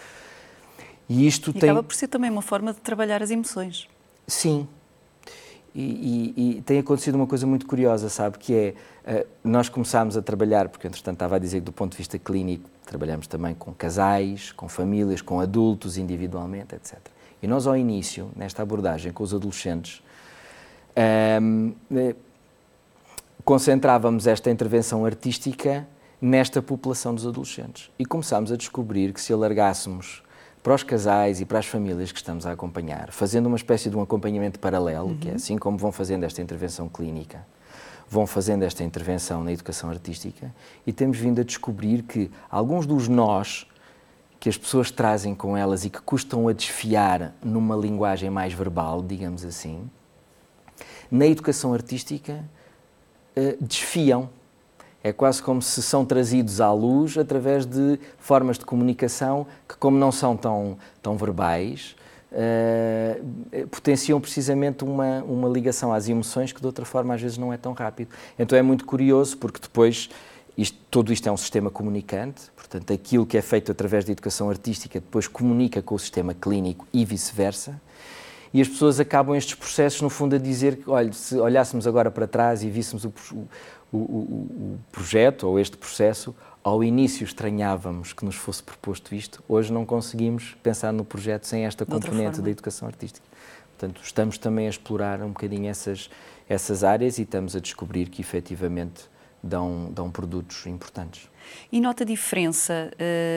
E 1.08 1.26
isto 1.26 1.50
e 1.50 1.52
tem... 1.52 1.70
acaba 1.70 1.82
por 1.82 1.94
ser 1.94 2.08
também 2.08 2.30
uma 2.30 2.42
forma 2.42 2.72
de 2.72 2.80
trabalhar 2.80 3.22
as 3.22 3.30
emoções. 3.30 3.88
Sim. 4.26 4.66
E, 5.74 6.34
e, 6.58 6.62
tem 6.62 6.78
acontecido 6.78 7.14
uma 7.14 7.26
coisa 7.26 7.46
muito 7.46 7.66
curiosa, 7.66 8.10
sabe? 8.10 8.38
Que 8.38 8.54
é, 9.06 9.22
uh, 9.22 9.26
nós 9.42 9.70
começámos 9.70 10.16
a 10.16 10.22
trabalhar, 10.22 10.68
porque 10.68 10.86
entretanto 10.86 11.14
estava 11.14 11.36
a 11.36 11.38
dizer 11.38 11.60
que 11.60 11.64
do 11.64 11.72
ponto 11.72 11.92
de 11.92 11.98
vista 11.98 12.18
clínico, 12.18 12.68
trabalhamos 12.84 13.26
também 13.26 13.54
com 13.54 13.72
casais, 13.72 14.52
com 14.52 14.68
famílias, 14.68 15.22
com 15.22 15.40
adultos 15.40 15.96
individualmente, 15.96 16.74
etc. 16.74 16.98
E 17.42 17.46
nós 17.46 17.66
ao 17.66 17.76
início, 17.76 18.30
nesta 18.36 18.62
abordagem 18.62 19.12
com 19.12 19.24
os 19.24 19.32
adolescentes, 19.32 20.02
ehm, 20.94 21.72
eh, 21.90 22.14
concentrávamos 23.44 24.26
esta 24.26 24.50
intervenção 24.50 25.04
artística 25.04 25.88
nesta 26.20 26.62
população 26.62 27.14
dos 27.14 27.26
adolescentes. 27.26 27.90
E 27.98 28.04
começámos 28.04 28.52
a 28.52 28.56
descobrir 28.56 29.12
que 29.12 29.20
se 29.20 29.32
alargássemos 29.32 30.22
para 30.62 30.74
os 30.74 30.82
casais 30.82 31.40
e 31.40 31.44
para 31.44 31.58
as 31.58 31.66
famílias 31.66 32.12
que 32.12 32.18
estamos 32.18 32.46
a 32.46 32.52
acompanhar, 32.52 33.10
fazendo 33.10 33.46
uma 33.46 33.56
espécie 33.56 33.90
de 33.90 33.96
um 33.96 34.02
acompanhamento 34.02 34.60
paralelo, 34.60 35.08
uhum. 35.08 35.18
que 35.18 35.28
é 35.28 35.34
assim 35.34 35.58
como 35.58 35.76
vão 35.76 35.90
fazendo 35.90 36.24
esta 36.24 36.40
intervenção 36.40 36.88
clínica, 36.88 37.44
vão 38.08 38.26
fazendo 38.26 38.62
esta 38.62 38.84
intervenção 38.84 39.42
na 39.42 39.52
educação 39.52 39.90
artística, 39.90 40.54
e 40.86 40.92
temos 40.92 41.18
vindo 41.18 41.40
a 41.40 41.44
descobrir 41.44 42.02
que 42.02 42.30
alguns 42.50 42.86
dos 42.86 43.08
nós 43.08 43.66
que 44.38 44.48
as 44.48 44.56
pessoas 44.56 44.90
trazem 44.90 45.36
com 45.36 45.56
elas 45.56 45.84
e 45.84 45.90
que 45.90 46.00
custam 46.00 46.48
a 46.48 46.52
desfiar 46.52 47.32
numa 47.42 47.76
linguagem 47.76 48.28
mais 48.28 48.52
verbal, 48.52 49.00
digamos 49.00 49.44
assim, 49.44 49.88
na 51.08 51.26
educação 51.26 51.72
artística 51.72 52.44
uh, 53.36 53.64
desfiam 53.64 54.28
é 55.02 55.12
quase 55.12 55.42
como 55.42 55.60
se 55.60 55.82
são 55.82 56.04
trazidos 56.04 56.60
à 56.60 56.72
luz 56.72 57.18
através 57.18 57.66
de 57.66 57.98
formas 58.18 58.58
de 58.58 58.64
comunicação 58.64 59.46
que, 59.68 59.76
como 59.76 59.98
não 59.98 60.12
são 60.12 60.36
tão, 60.36 60.78
tão 61.02 61.16
verbais, 61.16 61.96
uh, 62.30 63.66
potenciam 63.68 64.20
precisamente 64.20 64.84
uma, 64.84 65.22
uma 65.24 65.48
ligação 65.48 65.92
às 65.92 66.08
emoções 66.08 66.52
que 66.52 66.60
de 66.60 66.66
outra 66.66 66.84
forma 66.84 67.14
às 67.14 67.20
vezes 67.20 67.36
não 67.38 67.52
é 67.52 67.56
tão 67.56 67.72
rápido. 67.72 68.10
Então 68.38 68.56
é 68.56 68.62
muito 68.62 68.84
curioso 68.84 69.36
porque 69.36 69.58
depois 69.60 70.08
isto, 70.56 70.78
tudo 70.90 71.12
isto 71.12 71.28
é 71.28 71.32
um 71.32 71.36
sistema 71.36 71.70
comunicante, 71.70 72.42
portanto 72.54 72.92
aquilo 72.92 73.24
que 73.24 73.36
é 73.36 73.42
feito 73.42 73.72
através 73.72 74.04
da 74.04 74.12
educação 74.12 74.50
artística 74.50 75.00
depois 75.00 75.26
comunica 75.26 75.80
com 75.80 75.94
o 75.94 75.98
sistema 75.98 76.34
clínico 76.34 76.86
e 76.92 77.04
vice-versa. 77.04 77.80
e 78.52 78.60
as 78.60 78.68
pessoas 78.68 79.00
acabam 79.00 79.34
estes 79.34 79.54
processos, 79.54 80.02
no 80.02 80.10
fundo, 80.10 80.36
a 80.36 80.38
dizer 80.38 80.76
que, 80.76 80.90
olha, 80.90 81.10
se 81.12 81.36
olhássemos 81.36 81.86
agora 81.86 82.10
para 82.10 82.26
trás 82.26 82.62
e 82.62 82.68
víssemos 82.68 83.04
o, 83.04 83.12
o, 83.92 83.98
o, 83.98 84.00
o 84.00 84.80
projeto 84.90 85.44
ou 85.44 85.60
este 85.60 85.76
processo, 85.76 86.34
ao 86.64 86.82
início 86.82 87.24
estranhávamos 87.24 88.12
que 88.12 88.24
nos 88.24 88.36
fosse 88.36 88.62
proposto 88.62 89.14
isto, 89.14 89.42
hoje 89.48 89.72
não 89.72 89.84
conseguimos 89.84 90.56
pensar 90.62 90.92
no 90.92 91.04
projeto 91.04 91.46
sem 91.46 91.66
esta 91.66 91.84
componente 91.84 92.40
da 92.40 92.50
educação 92.50 92.88
artística. 92.88 93.26
Portanto, 93.76 94.00
estamos 94.02 94.38
também 94.38 94.66
a 94.66 94.70
explorar 94.70 95.20
um 95.22 95.28
bocadinho 95.28 95.68
essas, 95.68 96.08
essas 96.48 96.84
áreas 96.84 97.18
e 97.18 97.22
estamos 97.22 97.56
a 97.56 97.60
descobrir 97.60 98.08
que 98.08 98.20
efetivamente 98.20 99.10
dão, 99.42 99.90
dão 99.92 100.10
produtos 100.10 100.66
importantes. 100.66 101.28
E 101.70 101.80
nota 101.80 102.04
diferença, 102.04 102.92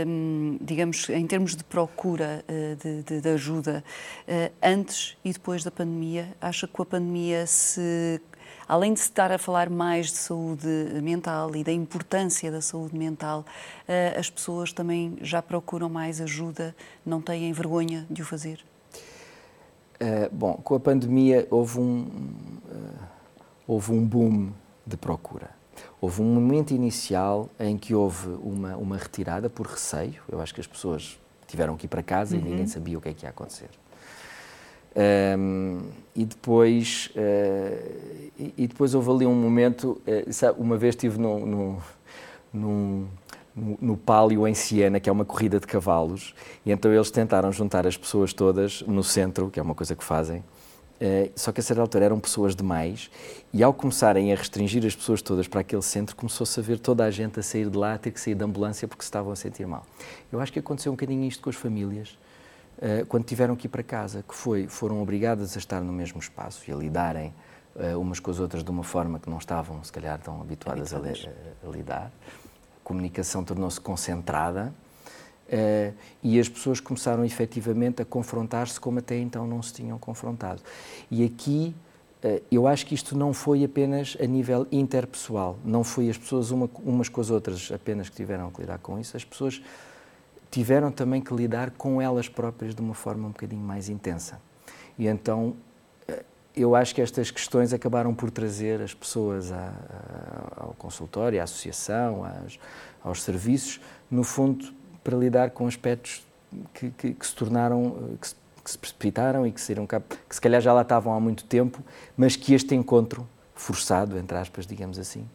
hum, 0.07 0.57
digamos, 0.61 1.09
em 1.09 1.25
termos 1.25 1.55
de 1.55 1.63
procura 1.63 2.45
eh, 2.47 2.75
de, 2.81 3.03
de, 3.03 3.21
de 3.21 3.29
ajuda 3.29 3.83
eh, 4.27 4.51
antes 4.61 5.17
e 5.25 5.33
depois 5.33 5.63
da 5.63 5.71
pandemia? 5.71 6.35
Acha 6.39 6.67
que 6.67 6.73
com 6.73 6.83
a 6.83 6.85
pandemia 6.85 7.47
se 7.47 8.21
além 8.67 8.93
de 8.93 8.99
se 8.99 9.07
estar 9.07 9.31
a 9.31 9.37
falar 9.37 9.69
mais 9.69 10.07
de 10.07 10.17
saúde 10.17 10.67
mental 11.01 11.55
e 11.55 11.63
da 11.63 11.71
importância 11.71 12.51
da 12.51 12.61
saúde 12.61 12.97
mental, 12.97 13.45
eh, 13.87 14.15
as 14.17 14.29
pessoas 14.29 14.73
também 14.73 15.17
já 15.21 15.41
procuram 15.41 15.89
mais 15.89 16.19
ajuda, 16.21 16.75
não 17.05 17.21
têm 17.21 17.51
vergonha 17.53 18.05
de 18.09 18.21
o 18.21 18.25
fazer? 18.25 18.63
Uh, 19.95 20.29
bom, 20.29 20.53
com 20.55 20.75
a 20.75 20.79
pandemia 20.79 21.47
houve 21.49 21.79
um, 21.79 22.01
uh, 22.69 23.03
houve 23.65 23.93
um 23.93 24.05
boom 24.05 24.51
de 24.85 24.97
procura. 24.97 25.49
Houve 26.01 26.21
um 26.21 26.25
momento 26.25 26.71
inicial 26.73 27.49
em 27.59 27.77
que 27.77 27.95
houve 27.95 28.27
uma, 28.43 28.75
uma 28.75 28.97
retirada 28.97 29.49
por 29.49 29.65
receio. 29.65 30.21
Eu 30.29 30.41
acho 30.41 30.53
que 30.53 30.59
as 30.59 30.67
pessoas 30.67 31.19
tiveram 31.47 31.77
que 31.77 31.85
ir 31.85 31.89
para 31.89 32.03
casa 32.03 32.35
uhum. 32.35 32.41
e 32.41 32.43
ninguém 32.43 32.67
sabia 32.67 32.97
o 32.97 33.01
que 33.01 33.09
é 33.09 33.13
que 33.13 33.25
ia 33.25 33.29
acontecer. 33.29 33.69
Um, 34.97 35.79
e 36.15 36.23
depois 36.23 37.11
uh, 37.17 38.29
e, 38.39 38.53
e, 38.59 38.67
depois 38.67 38.95
houve 38.95 39.11
ali 39.11 39.25
um 39.25 39.35
momento 39.35 40.01
uh, 40.07 40.31
sabe, 40.31 40.57
uma 40.57 40.77
vez 40.77 40.95
estive 40.95 41.19
no, 41.19 41.45
no, 41.45 41.77
no, 42.53 43.09
no 43.81 43.97
Pálio 43.97 44.47
em 44.47 44.53
Siena 44.53 44.97
que 45.01 45.09
é 45.09 45.11
uma 45.11 45.25
corrida 45.25 45.59
de 45.59 45.67
cavalos 45.67 46.33
e 46.65 46.71
então 46.71 46.93
eles 46.93 47.11
tentaram 47.11 47.51
juntar 47.51 47.85
as 47.85 47.97
pessoas 47.97 48.31
todas 48.31 48.83
no 48.83 49.03
centro 49.03 49.49
que 49.49 49.59
é 49.59 49.63
uma 49.63 49.75
coisa 49.75 49.97
que 49.97 50.03
fazem 50.03 50.37
uh, 50.39 51.29
só 51.35 51.51
que 51.51 51.59
a 51.59 51.63
certa 51.63 51.81
altura 51.81 52.05
eram 52.05 52.17
pessoas 52.17 52.55
demais 52.55 53.11
e 53.51 53.61
ao 53.61 53.73
começarem 53.73 54.31
a 54.31 54.35
restringir 54.37 54.85
as 54.85 54.95
pessoas 54.95 55.21
todas 55.21 55.45
para 55.45 55.59
aquele 55.59 55.81
centro 55.81 56.15
começou-se 56.15 56.57
a 56.57 56.63
ver 56.63 56.79
toda 56.79 57.03
a 57.03 57.11
gente 57.11 57.37
a 57.37 57.43
sair 57.43 57.69
de 57.69 57.77
lá 57.77 57.95
a 57.95 57.97
ter 57.97 58.11
que 58.11 58.21
sair 58.21 58.35
da 58.35 58.45
ambulância 58.45 58.87
porque 58.87 59.03
se 59.03 59.07
estavam 59.07 59.33
a 59.33 59.35
sentir 59.35 59.67
mal. 59.67 59.85
Eu 60.31 60.39
acho 60.39 60.53
que 60.53 60.59
aconteceu 60.59 60.93
um 60.93 60.95
bocadinho 60.95 61.27
isto 61.27 61.43
com 61.43 61.49
as 61.49 61.57
famílias 61.57 62.17
eh, 62.81 63.05
quando 63.07 63.23
tiveram 63.23 63.55
que 63.55 63.67
ir 63.67 63.69
para 63.69 63.83
casa, 63.83 64.23
que 64.27 64.35
foi, 64.35 64.67
foram 64.67 65.01
obrigadas 65.01 65.55
a 65.55 65.59
estar 65.59 65.81
no 65.81 65.93
mesmo 65.93 66.19
espaço 66.19 66.63
e 66.67 66.73
a 66.73 66.75
lidarem 66.75 67.33
uh, 67.75 67.99
umas 67.99 68.19
com 68.19 68.31
as 68.31 68.39
outras 68.39 68.63
de 68.63 68.69
uma 68.69 68.83
forma 68.83 69.19
que 69.19 69.29
não 69.29 69.37
estavam, 69.37 69.81
se 69.83 69.91
calhar, 69.91 70.19
tão 70.19 70.41
habituadas 70.41 70.93
a, 70.93 70.97
a, 70.97 71.01
a 71.67 71.71
lidar. 71.71 72.11
A 72.27 72.83
comunicação 72.83 73.43
tornou-se 73.43 73.79
concentrada 73.79 74.73
uh, 75.47 75.93
e 76.21 76.37
as 76.39 76.49
pessoas 76.49 76.81
começaram 76.81 77.23
efetivamente 77.23 78.01
a 78.01 78.05
confrontar-se 78.05 78.79
como 78.79 78.99
até 78.99 79.17
então 79.17 79.47
não 79.47 79.61
se 79.61 79.73
tinham 79.73 79.97
confrontado. 79.97 80.61
E 81.09 81.23
aqui 81.23 81.73
eu 82.49 82.65
acho 82.65 82.87
que 82.87 82.95
isto 82.95 83.15
não 83.15 83.33
foi 83.33 83.63
apenas 83.63 84.17
a 84.19 84.25
nível 84.25 84.65
interpessoal, 84.71 85.59
não 85.63 85.83
foi 85.83 86.09
as 86.09 86.17
pessoas 86.17 86.49
uma, 86.49 86.67
umas 86.83 87.07
com 87.07 87.21
as 87.21 87.29
outras 87.29 87.71
apenas 87.71 88.09
que 88.09 88.15
tiveram 88.15 88.49
que 88.49 88.61
lidar 88.61 88.79
com 88.79 88.97
isso, 88.97 89.15
as 89.15 89.23
pessoas 89.23 89.61
tiveram 90.55 90.89
também 90.89 91.19
que 91.19 91.35
lidar 91.35 91.71
com 91.71 92.01
elas 92.01 92.29
próprias 92.29 92.73
de 92.73 92.79
uma 92.79 92.93
forma 92.93 93.27
um 93.27 93.31
bocadinho 93.31 93.61
mais 93.61 93.89
intensa. 93.89 94.39
E 94.97 95.05
então 95.05 95.53
eh, 96.07 96.23
eu 96.55 96.77
acho 96.77 96.95
que 96.95 97.01
estas 97.01 97.29
questões 97.29 97.73
acabaram 97.73 98.15
por 98.15 98.31
trazer 98.31 98.81
as 98.81 98.93
pessoas 98.93 99.51
ao 100.55 100.73
consultório, 100.77 101.41
à 101.41 101.43
associação, 101.43 102.23
às, 102.23 102.57
aos 103.03 103.21
serviços, 103.21 103.81
no 104.09 104.23
fundo, 104.23 104.73
para 105.03 105.17
lidar 105.17 105.49
com 105.49 105.67
aspectos 105.67 106.25
que, 106.73 106.89
que, 106.91 107.13
que 107.13 107.27
se 107.27 107.35
tornaram, 107.35 108.13
eh, 108.13 108.15
que 108.21 108.27
se, 108.29 108.35
que 108.63 108.71
se, 108.71 108.77
precipitaram 108.77 109.45
e 109.45 109.51
que, 109.51 109.59
saíram 109.59 109.85
cá, 109.85 109.99
que 109.99 110.35
se 110.35 110.39
calhar 110.39 110.61
já 110.61 110.71
lá 110.71 110.83
estavam 110.83 111.13
há 111.13 111.19
muito 111.19 111.43
tempo, 111.43 111.83
mas 112.15 112.37
que 112.37 112.53
este 112.53 112.73
encontro, 112.73 113.27
forçado, 113.53 114.17
entre 114.17 114.37
aspas, 114.37 114.65
digamos 114.65 114.97
assim, 114.97 115.27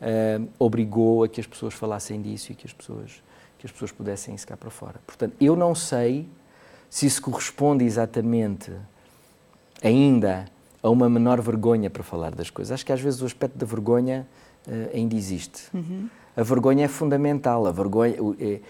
uh, 0.00 0.48
obrigou 0.56 1.24
a 1.24 1.28
que 1.28 1.40
as 1.40 1.48
pessoas 1.48 1.74
falassem 1.74 2.22
disso 2.22 2.52
e 2.52 2.54
que 2.54 2.64
as 2.64 2.72
pessoas 2.72 3.20
que 3.58 3.66
as 3.66 3.72
pessoas 3.72 3.92
pudessem 3.92 4.34
ir 4.34 4.46
cá 4.46 4.56
para 4.56 4.70
fora. 4.70 5.00
Portanto, 5.06 5.34
eu 5.40 5.56
não 5.56 5.74
sei 5.74 6.28
se 6.88 7.06
isso 7.06 7.20
corresponde 7.20 7.84
exatamente 7.84 8.72
ainda 9.82 10.46
a 10.82 10.88
uma 10.88 11.08
menor 11.08 11.40
vergonha 11.40 11.90
para 11.90 12.02
falar 12.02 12.34
das 12.34 12.50
coisas. 12.50 12.72
Acho 12.72 12.86
que 12.86 12.92
às 12.92 13.00
vezes 13.00 13.20
o 13.20 13.26
aspecto 13.26 13.58
da 13.58 13.66
vergonha 13.66 14.26
uh, 14.66 14.96
ainda 14.96 15.14
existe. 15.14 15.64
Uhum. 15.74 16.08
A 16.36 16.42
vergonha 16.42 16.84
é 16.84 16.88
fundamental. 16.88 17.66
A 17.66 17.72
vergonha, 17.72 18.16
é, 18.38 18.60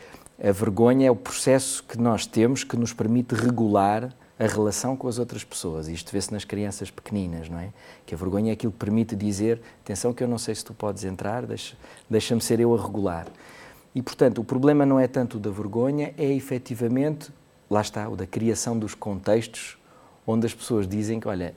a 0.48 0.52
vergonha 0.52 1.08
é 1.08 1.10
o 1.10 1.16
processo 1.16 1.84
que 1.84 1.98
nós 1.98 2.26
temos 2.26 2.64
que 2.64 2.76
nos 2.76 2.92
permite 2.92 3.34
regular 3.34 4.10
a 4.38 4.46
relação 4.46 4.96
com 4.96 5.08
as 5.08 5.18
outras 5.18 5.44
pessoas. 5.44 5.88
Isto 5.88 6.12
vê-se 6.12 6.32
nas 6.32 6.44
crianças 6.44 6.90
pequeninas, 6.90 7.48
não 7.48 7.58
é? 7.58 7.70
Que 8.06 8.14
a 8.14 8.18
vergonha 8.18 8.50
é 8.50 8.54
aquilo 8.54 8.72
que 8.72 8.78
permite 8.78 9.16
dizer: 9.16 9.60
atenção, 9.82 10.14
que 10.14 10.22
eu 10.22 10.28
não 10.28 10.38
sei 10.38 10.54
se 10.54 10.64
tu 10.64 10.72
podes 10.72 11.04
entrar, 11.04 11.44
deixa-me 11.44 11.78
deixa 12.08 12.40
ser 12.40 12.60
eu 12.60 12.74
a 12.74 12.80
regular. 12.80 13.26
E, 13.94 14.02
portanto, 14.02 14.40
o 14.40 14.44
problema 14.44 14.84
não 14.84 14.98
é 15.00 15.06
tanto 15.06 15.38
da 15.38 15.50
vergonha, 15.50 16.14
é 16.16 16.32
efetivamente, 16.32 17.32
lá 17.70 17.80
está, 17.80 18.08
o 18.08 18.16
da 18.16 18.26
criação 18.26 18.78
dos 18.78 18.94
contextos 18.94 19.78
onde 20.26 20.46
as 20.46 20.54
pessoas 20.54 20.86
dizem 20.86 21.18
que, 21.18 21.26
olha, 21.26 21.54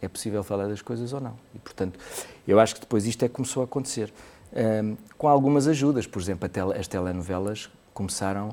é 0.00 0.08
possível 0.08 0.42
falar 0.42 0.66
das 0.66 0.82
coisas 0.82 1.12
ou 1.12 1.20
não. 1.20 1.34
E, 1.54 1.58
portanto, 1.58 1.98
eu 2.46 2.58
acho 2.58 2.74
que 2.74 2.80
depois 2.80 3.06
isto 3.06 3.22
é 3.24 3.28
que 3.28 3.34
começou 3.34 3.62
a 3.62 3.64
acontecer. 3.64 4.12
Um, 4.52 4.96
com 5.18 5.28
algumas 5.28 5.66
ajudas, 5.66 6.06
por 6.06 6.20
exemplo, 6.22 6.48
tele, 6.48 6.78
as 6.78 6.86
telenovelas 6.86 7.68
começaram 7.92 8.50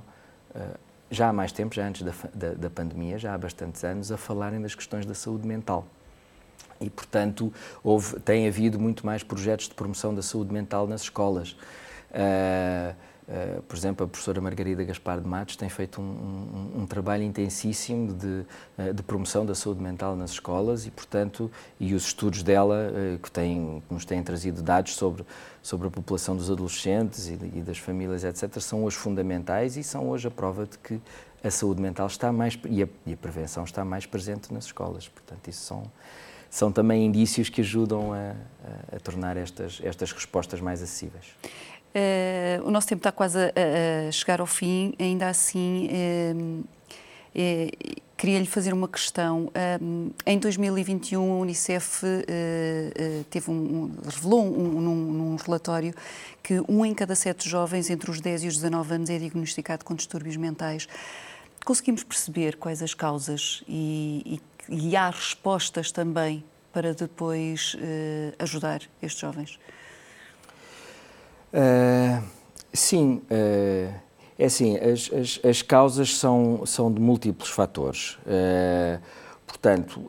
uh, 0.55 0.77
já 1.09 1.29
há 1.29 1.33
mais 1.33 1.51
tempo, 1.51 1.75
já 1.75 1.87
antes 1.87 2.01
da, 2.01 2.13
da, 2.33 2.53
da, 2.53 2.69
pandemia, 2.69 3.17
já 3.19 3.33
há 3.33 3.37
bastantes 3.37 3.83
anos, 3.83 4.11
a 4.11 4.17
falarem 4.17 4.61
das 4.61 4.73
questões 4.73 5.05
da 5.05 5.13
saúde 5.13 5.47
mental. 5.47 5.85
E, 6.79 6.89
portanto, 6.89 7.53
houve, 7.83 8.19
tem 8.19 8.47
havido 8.47 8.79
muito 8.79 9.05
mais 9.05 9.21
projetos 9.21 9.67
de 9.67 9.75
promoção 9.75 10.15
da 10.15 10.21
saúde 10.21 10.51
mental 10.51 10.87
nas 10.87 11.01
escolas. 11.01 11.51
Uh, 12.11 12.95
Uh, 13.31 13.61
por 13.61 13.77
exemplo, 13.77 14.05
a 14.05 14.09
professora 14.09 14.41
Margarida 14.41 14.83
Gaspar 14.83 15.21
de 15.21 15.25
Matos 15.25 15.55
tem 15.55 15.69
feito 15.69 16.01
um, 16.01 16.03
um, 16.75 16.81
um 16.81 16.85
trabalho 16.85 17.23
intensíssimo 17.23 18.13
de, 18.13 18.45
uh, 18.77 18.93
de, 18.93 19.01
promoção 19.03 19.45
da 19.45 19.55
saúde 19.55 19.81
mental 19.81 20.17
nas 20.17 20.31
escolas 20.31 20.85
e, 20.85 20.91
portanto, 20.91 21.49
e 21.79 21.93
os 21.93 22.07
estudos 22.07 22.43
dela 22.43 22.91
uh, 22.91 23.17
que, 23.19 23.31
têm, 23.31 23.81
que 23.87 23.93
nos 23.93 24.03
têm 24.03 24.21
trazido 24.21 24.61
dados 24.61 24.95
sobre, 24.95 25.25
sobre 25.63 25.87
a 25.87 25.89
população 25.89 26.35
dos 26.35 26.51
adolescentes 26.51 27.29
e, 27.29 27.39
e, 27.55 27.61
das 27.61 27.77
famílias, 27.77 28.25
etc., 28.25 28.59
são 28.59 28.83
hoje 28.83 28.97
fundamentais 28.97 29.77
e 29.77 29.83
são 29.83 30.09
hoje 30.09 30.27
a 30.27 30.31
prova 30.31 30.65
de 30.65 30.77
que 30.77 30.99
a 31.41 31.49
saúde 31.49 31.81
mental 31.81 32.07
está 32.07 32.33
mais 32.33 32.59
e 32.69 32.83
a, 32.83 32.87
e 33.05 33.13
a 33.13 33.17
prevenção 33.17 33.63
está 33.63 33.85
mais 33.85 34.05
presente 34.05 34.53
nas 34.53 34.65
escolas. 34.65 35.07
Portanto, 35.07 35.47
isso 35.47 35.63
são 35.63 35.89
são 36.51 36.69
também 36.69 37.05
indícios 37.05 37.47
que 37.47 37.61
ajudam 37.61 38.11
a, 38.11 38.17
a, 38.91 38.97
a 38.97 38.99
tornar 38.99 39.37
estas, 39.37 39.79
estas 39.81 40.11
respostas 40.11 40.59
mais 40.59 40.83
acessíveis. 40.83 41.33
Uh, 41.93 42.65
o 42.65 42.71
nosso 42.71 42.87
tempo 42.87 42.99
está 42.99 43.11
quase 43.11 43.37
a, 43.37 44.07
a, 44.07 44.11
chegar 44.11 44.39
ao 44.39 44.47
fim, 44.47 44.93
ainda 44.97 45.27
assim. 45.27 45.89
Uh, 45.91 46.63
uh, 47.35 48.01
Queria-lhe 48.15 48.45
fazer 48.45 48.71
uma 48.71 48.87
questão. 48.87 49.51
em 50.27 50.37
2021, 50.37 51.33
a 51.33 51.37
Unicef 51.37 52.03
teve 53.31 53.49
um, 53.49 53.91
revelou 54.05 54.45
um, 54.45 54.79
num, 54.79 54.95
num, 55.11 55.35
relatório 55.37 55.91
que 56.43 56.61
um 56.69 56.85
em 56.85 56.93
cada 56.93 57.15
sete 57.15 57.49
jovens 57.49 57.89
entre 57.89 58.11
os 58.11 58.21
10 58.21 58.43
e 58.43 58.47
os 58.47 58.57
19 58.57 58.93
anos 58.93 59.09
é 59.09 59.17
diagnosticado 59.17 59.83
com 59.83 59.95
distúrbios 59.95 60.37
mentais. 60.37 60.87
Conseguimos 61.65 62.03
perceber 62.03 62.57
quais 62.57 62.83
as 62.83 62.93
causas 62.93 63.63
e, 63.67 64.39
e, 64.69 64.89
e 64.89 64.95
há 64.95 65.09
respostas 65.09 65.91
também 65.91 66.43
para 66.71 66.93
depois 66.93 67.75
ajudar 68.37 68.81
estes 69.01 69.19
jovens? 69.19 69.57
Uh, 71.53 72.23
sim, 72.73 73.21
uh, 73.29 73.93
é 74.39 74.45
assim, 74.45 74.77
as, 74.77 75.11
as, 75.13 75.39
as, 75.43 75.61
causas 75.61 76.17
são, 76.17 76.65
são 76.65 76.91
de 76.91 76.99
múltiplos 76.99 77.49
fatores. 77.49 78.17
Uh, 78.25 78.99
portanto, 79.45 80.01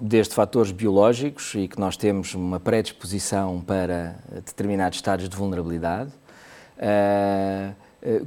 desde 0.00 0.34
fatores 0.34 0.70
biológicos 0.70 1.52
e 1.54 1.66
que 1.66 1.78
nós 1.80 1.96
temos 1.96 2.34
uma 2.34 2.60
predisposição 2.60 3.60
para 3.60 4.16
determinados 4.46 4.98
estados 4.98 5.28
de 5.28 5.36
vulnerabilidade, 5.36 6.12
eh, 6.78 7.72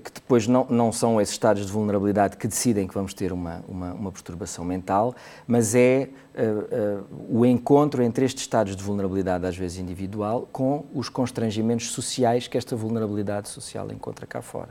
que 0.04 0.12
depois 0.14 0.48
não, 0.48 0.66
não 0.70 0.92
são 0.92 1.20
esses 1.20 1.34
estados 1.34 1.66
de 1.66 1.72
vulnerabilidade 1.72 2.38
que 2.38 2.48
decidem 2.48 2.88
que 2.88 2.94
vamos 2.94 3.14
ter 3.14 3.34
uma, 3.34 3.64
uma, 3.68 3.94
uma 3.94 4.12
perturbação 4.12 4.64
mental, 4.64 5.16
mas 5.48 5.74
é 5.74 6.10
uh, 6.36 7.02
uh, 7.02 7.40
o 7.40 7.46
encontro 7.46 8.04
entre 8.04 8.24
estes 8.24 8.44
estados 8.44 8.76
de 8.76 8.84
vulnerabilidade, 8.84 9.46
às 9.46 9.58
vezes 9.58 9.80
individual, 9.80 10.48
com 10.52 10.86
os 10.94 11.10
constrangimentos 11.10 11.92
sociais 11.92 12.48
que 12.48 12.58
esta 12.58 12.76
vulnerabilidade 12.76 13.50
social 13.50 13.92
encontra 13.92 14.28
cá 14.28 14.42
fora. 14.42 14.70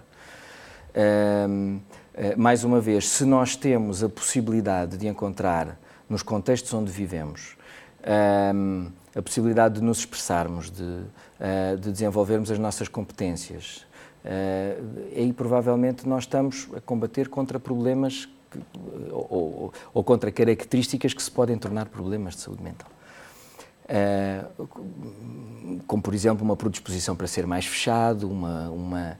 Uh, 0.90 1.80
mais 2.36 2.62
uma 2.62 2.80
vez, 2.80 3.08
se 3.08 3.24
nós 3.24 3.56
temos 3.56 4.04
a 4.04 4.08
possibilidade 4.08 4.96
de 4.96 5.08
encontrar 5.08 5.78
nos 6.08 6.22
contextos 6.22 6.72
onde 6.74 6.90
vivemos, 6.90 7.56
um, 8.54 8.88
a 9.14 9.22
possibilidade 9.22 9.76
de 9.76 9.80
nos 9.80 10.00
expressarmos, 10.00 10.70
de, 10.70 11.02
de 11.80 11.92
desenvolvermos 11.92 12.50
as 12.50 12.58
nossas 12.58 12.88
competências, 12.88 13.86
aí 15.16 15.32
provavelmente 15.32 16.08
nós 16.08 16.24
estamos 16.24 16.68
a 16.74 16.80
combater 16.80 17.28
contra 17.28 17.58
problemas 17.58 18.28
que, 18.50 18.58
ou, 19.10 19.26
ou, 19.30 19.72
ou, 19.94 20.04
contra 20.04 20.30
características 20.30 21.14
que 21.14 21.22
se 21.22 21.30
podem 21.30 21.56
tornar 21.56 21.86
problemas 21.86 22.34
de 22.34 22.40
saúde 22.40 22.62
mental. 22.62 22.88
Uh, 23.84 24.68
como, 25.86 26.02
por 26.02 26.14
exemplo, 26.14 26.44
uma 26.44 26.56
predisposição 26.56 27.16
para 27.16 27.26
ser 27.26 27.46
mais 27.46 27.66
fechado, 27.66 28.30
uma, 28.30 28.70
uma, 28.70 29.18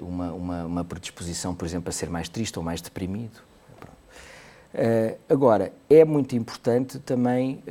uma, 0.00 0.32
uma, 0.32 0.64
uma 0.64 0.84
predisposição, 0.84 1.54
por 1.54 1.64
exemplo, 1.64 1.88
a 1.88 1.92
ser 1.92 2.10
mais 2.10 2.28
triste 2.28 2.58
ou 2.58 2.64
mais 2.64 2.80
deprimido. 2.80 3.40
Agora, 5.28 5.72
é 5.88 6.04
muito 6.04 6.34
importante 6.34 6.98
também, 6.98 7.62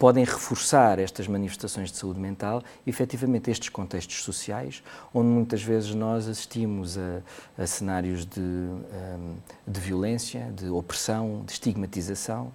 podem 0.00 0.24
reforçar 0.24 0.98
estas 0.98 1.28
manifestações 1.28 1.92
de 1.92 1.98
saúde 1.98 2.18
mental, 2.18 2.62
efetivamente 2.86 3.50
estes 3.50 3.68
contextos 3.68 4.22
sociais, 4.22 4.82
onde 5.12 5.28
muitas 5.28 5.62
vezes 5.62 5.94
nós 5.94 6.26
assistimos 6.26 6.96
a, 6.96 7.20
a 7.58 7.66
cenários 7.66 8.24
de, 8.24 8.40
um, 8.40 9.36
de 9.66 9.78
violência, 9.78 10.50
de 10.56 10.70
opressão, 10.70 11.42
de 11.44 11.52
estigmatização, 11.52 12.50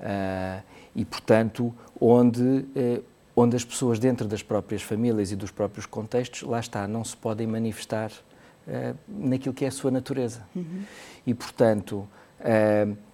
uh, 0.00 0.60
e, 0.92 1.04
portanto, 1.04 1.72
onde, 2.00 2.42
uh, 2.42 3.04
onde 3.36 3.54
as 3.54 3.64
pessoas 3.64 4.00
dentro 4.00 4.26
das 4.26 4.42
próprias 4.42 4.82
famílias 4.82 5.30
e 5.30 5.36
dos 5.36 5.52
próprios 5.52 5.86
contextos, 5.86 6.42
lá 6.42 6.58
está, 6.58 6.88
não 6.88 7.04
se 7.04 7.16
podem 7.16 7.46
manifestar 7.46 8.10
uh, 8.10 8.96
naquilo 9.06 9.54
que 9.54 9.64
é 9.64 9.68
a 9.68 9.70
sua 9.70 9.92
natureza. 9.92 10.42
Uhum. 10.52 10.82
E, 11.24 11.32
portanto, 11.32 12.08
uh, 12.40 13.05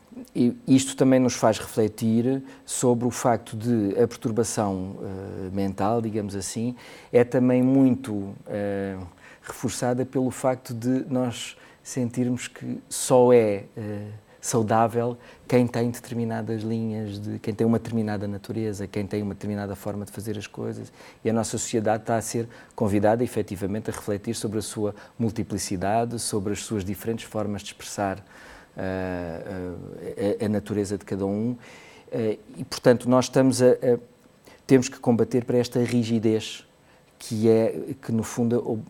isto 0.67 0.97
também 0.97 1.21
nos 1.21 1.35
faz 1.35 1.59
refletir 1.59 2.43
sobre 2.65 3.07
o 3.07 3.11
facto 3.11 3.57
de 3.57 3.93
a 3.93 4.07
perturbação 4.07 4.97
uh, 4.97 5.51
mental, 5.53 6.01
digamos 6.01 6.35
assim, 6.35 6.75
é 7.13 7.25
também 7.25 7.63
muito 7.63 8.13
uh, 8.13 9.07
reforçada 9.43 10.05
pelo 10.05 10.31
facto 10.31 10.73
de 10.75 11.05
nós 11.09 11.57
sentirmos 11.83 12.49
que 12.49 12.81
só 12.89 13.33
é 13.33 13.65
uh, 13.77 14.13
saudável 14.41 15.17
quem 15.47 15.67
tem 15.67 15.91
determinadas 15.91 16.63
linhas, 16.63 17.19
de 17.19 17.39
quem 17.39 17.55
tem 17.55 17.67
uma 17.67 17.79
determinada 17.79 18.27
natureza, 18.27 18.87
quem 18.87 19.07
tem 19.07 19.23
uma 19.23 19.35
determinada 19.35 19.77
forma 19.77 20.05
de 20.05 20.11
fazer 20.11 20.37
as 20.37 20.47
coisas. 20.47 20.93
E 21.25 21.31
a 21.31 21.33
nossa 21.33 21.53
sociedade 21.53 22.03
está 22.03 22.17
a 22.17 22.23
ser 22.23 22.49
convidada, 22.75 23.23
efetivamente, 23.23 23.91
a 23.91 23.93
refletir 23.93 24.35
sobre 24.35 24.59
a 24.59 24.63
sua 24.63 24.95
multiplicidade, 25.19 26.19
sobre 26.19 26.53
as 26.53 26.65
suas 26.65 26.85
diferentes 26.85 27.25
formas 27.25 27.63
de 27.63 27.69
expressar 27.69 28.25
a, 28.77 30.45
a, 30.45 30.49
natureza 30.49 30.97
de 30.97 31.05
cada 31.05 31.27
um. 31.27 31.51
Uh, 31.51 32.39
e, 32.57 32.65
portanto, 32.65 33.09
nós 33.09 33.27
estamos 33.27 33.63
a, 33.63 33.71
a, 33.71 33.99
temos 34.67 34.89
que 34.89 34.99
combater 34.99 35.45
para 35.45 35.59
esta 35.59 35.81
rigidez 35.81 36.67
que 37.19 37.49
é 37.49 37.95
que 38.03 38.11
no 38.11 38.25
fundo 38.25 38.83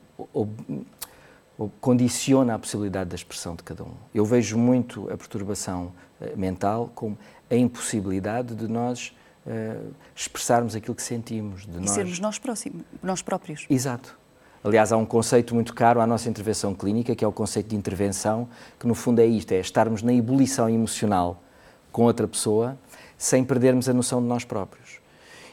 condiciona 1.80 2.54
a 2.54 2.58
possibilidade 2.58 3.10
da 3.10 3.16
expressão 3.16 3.54
de 3.54 3.62
cada 3.62 3.84
um. 3.84 3.92
Eu 4.14 4.24
vejo 4.24 4.56
muito 4.56 5.10
a 5.12 5.16
perturbação 5.16 5.92
mental 6.34 6.90
como 6.94 7.18
a 7.50 7.54
impossibilidade 7.54 8.54
de 8.54 8.66
nós 8.66 9.14
uh, 9.46 9.92
expressarmos 10.14 10.74
aquilo 10.74 10.94
que 10.94 11.02
sentimos. 11.02 11.66
De 11.66 11.76
e 11.76 11.80
nós... 11.80 11.90
sermos 11.90 12.18
nós, 12.18 12.38
próximos, 12.38 12.82
nós 13.02 13.22
próprios. 13.22 13.66
Exato. 13.68 14.18
Aliás, 14.64 14.92
há 14.92 14.96
um 14.96 15.04
conceito 15.04 15.54
muito 15.54 15.74
caro 15.74 16.00
à 16.00 16.06
nossa 16.06 16.28
intervenção 16.28 16.72
clínica, 16.74 17.16
que 17.16 17.24
é 17.24 17.28
o 17.28 17.32
conceito 17.32 17.68
de 17.68 17.76
intervenção, 17.76 18.48
que 18.78 18.86
no 18.86 18.94
fundo 18.94 19.20
é 19.20 19.26
isto, 19.26 19.52
é 19.52 19.58
estarmos 19.58 20.02
na 20.02 20.12
ebulição 20.12 20.68
emocional 20.68 21.42
com 21.90 22.04
outra 22.04 22.28
pessoa, 22.28 22.78
sem 23.18 23.44
perdermos 23.44 23.88
a 23.88 23.92
noção 23.92 24.22
de 24.22 24.28
nós 24.28 24.44
próprios. 24.44 25.00